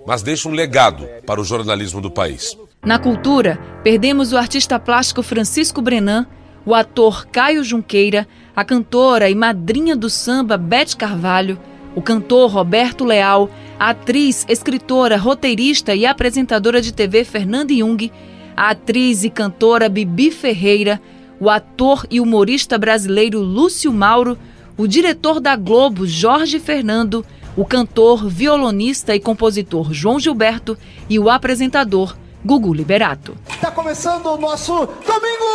[0.05, 2.57] mas deixa um legado para o jornalismo do país.
[2.83, 6.25] Na cultura, perdemos o artista plástico Francisco Brenan,
[6.65, 11.59] o ator Caio Junqueira, a cantora e madrinha do samba Beth Carvalho,
[11.95, 18.11] o cantor Roberto Leal, a atriz, escritora, roteirista e apresentadora de TV Fernanda Jung,
[18.57, 20.99] a atriz e cantora Bibi Ferreira,
[21.39, 24.39] o ator e humorista brasileiro Lúcio Mauro,
[24.75, 27.23] o diretor da Globo Jorge Fernando,
[27.55, 30.75] o cantor, violonista e compositor João Gilberto
[31.07, 33.35] e o apresentador Gugu Liberato.
[33.49, 35.51] Está começando o nosso domingo!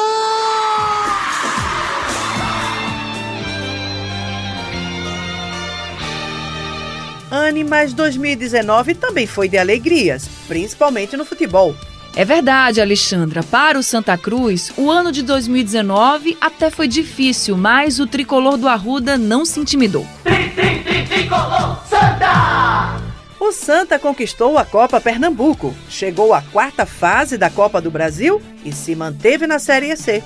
[7.31, 11.75] Anne, mas 2019 também foi de alegrias, principalmente no futebol.
[12.15, 13.43] É verdade, Alexandra.
[13.43, 18.67] Para o Santa Cruz, o ano de 2019 até foi difícil, mas o tricolor do
[18.67, 20.07] Arruda não se intimidou.
[20.25, 23.06] Tri, tri, tri, tricolor Santa!
[23.39, 28.73] O Santa conquistou a Copa Pernambuco, chegou à quarta fase da Copa do Brasil e
[28.73, 30.23] se manteve na Série C.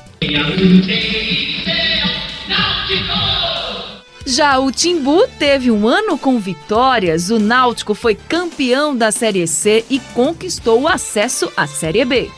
[4.24, 7.30] Já o Timbu teve um ano com vitórias.
[7.30, 12.30] O Náutico foi campeão da Série C e conquistou o acesso à Série B.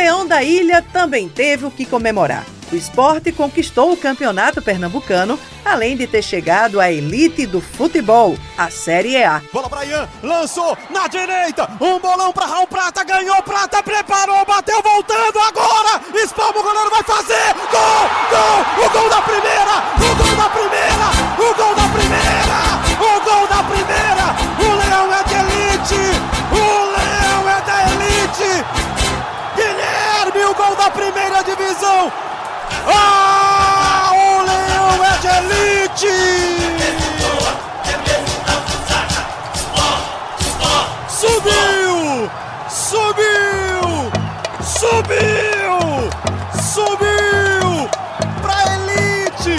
[0.00, 2.46] Leão da Ilha também teve o que comemorar.
[2.72, 8.70] O esporte conquistou o campeonato pernambucano, além de ter chegado à elite do futebol, a
[8.70, 9.42] Série A.
[9.52, 14.80] Bola para Ian, lançou na direita, um bolão para Raul Prata, ganhou Prata, preparou, bateu,
[14.82, 20.34] voltando agora, espalma o goleiro, vai fazer, gol, gol, o gol da primeira, o gol
[20.34, 22.58] da primeira, o gol da primeira,
[22.96, 24.34] o gol da primeira,
[24.64, 26.02] o Leão é de elite,
[26.52, 28.64] o Leão é da elite,
[30.78, 32.10] Da primeira divisão,
[32.86, 36.06] ah, o Leão é de elite!
[41.08, 42.30] Subiu!
[42.70, 44.10] Subiu!
[44.62, 45.78] Subiu!
[46.62, 47.90] Subiu!
[48.40, 49.56] Pra elite!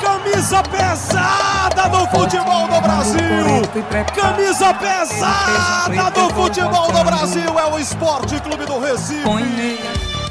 [0.00, 3.24] Camisa pesada do futebol do Brasil!
[4.14, 9.24] Camisa pesada do futebol do Brasil é o Esporte Clube do Recife!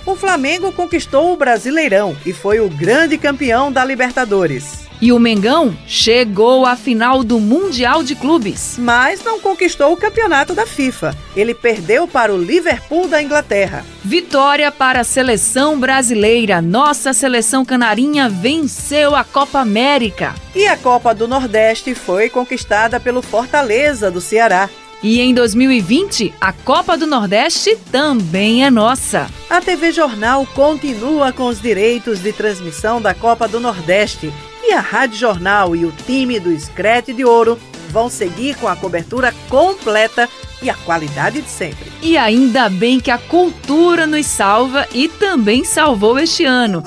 [0.06, 4.84] O Flamengo conquistou o Brasileirão e foi o grande campeão da Libertadores.
[5.02, 8.76] E o Mengão chegou à final do Mundial de Clubes.
[8.78, 11.14] Mas não conquistou o campeonato da FIFA.
[11.36, 13.86] Ele perdeu para o Liverpool da Inglaterra.
[14.04, 16.62] Vitória para a seleção brasileira.
[16.62, 20.36] Nossa seleção canarinha venceu a Copa América.
[20.56, 24.70] E a Copa do Nordeste foi conquistada pelo Fortaleza do Ceará.
[25.04, 29.30] E em 2020, a Copa do Nordeste também é nossa.
[29.50, 34.34] A TV Jornal continua com os direitos de transmissão da Copa do Nordeste.
[34.64, 38.78] E a Rádio Jornal e o time do Screte de Ouro vão seguir com a
[38.78, 40.30] cobertura completa
[40.62, 41.92] e a qualidade de sempre.
[42.02, 46.82] E ainda bem que a cultura nos salva e também salvou este ano.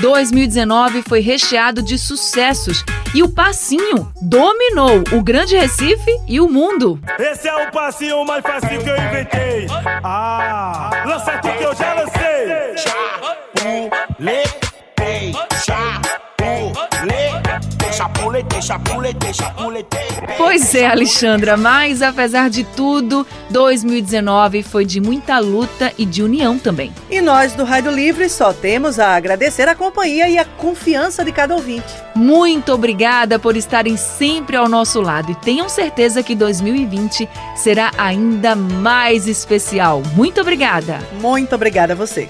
[0.00, 2.84] 2019 foi recheado de sucessos
[3.14, 7.00] e o Passinho dominou o Grande Recife e o mundo.
[7.18, 9.66] Esse é o passinho mais fácil que eu inventei.
[10.04, 12.76] Ah, lança aqui que eu já lancei.
[12.76, 14.58] Chapulete,
[14.98, 16.07] chapulete, chapulete.
[20.36, 26.58] Pois é, Alexandra, mas apesar de tudo, 2019 foi de muita luta e de união
[26.58, 26.92] também.
[27.10, 31.32] E nós do Rádio Livre só temos a agradecer a companhia e a confiança de
[31.32, 31.92] cada ouvinte.
[32.14, 38.54] Muito obrigada por estarem sempre ao nosso lado e tenham certeza que 2020 será ainda
[38.54, 40.02] mais especial.
[40.14, 40.98] Muito obrigada.
[41.20, 42.28] Muito obrigada a você.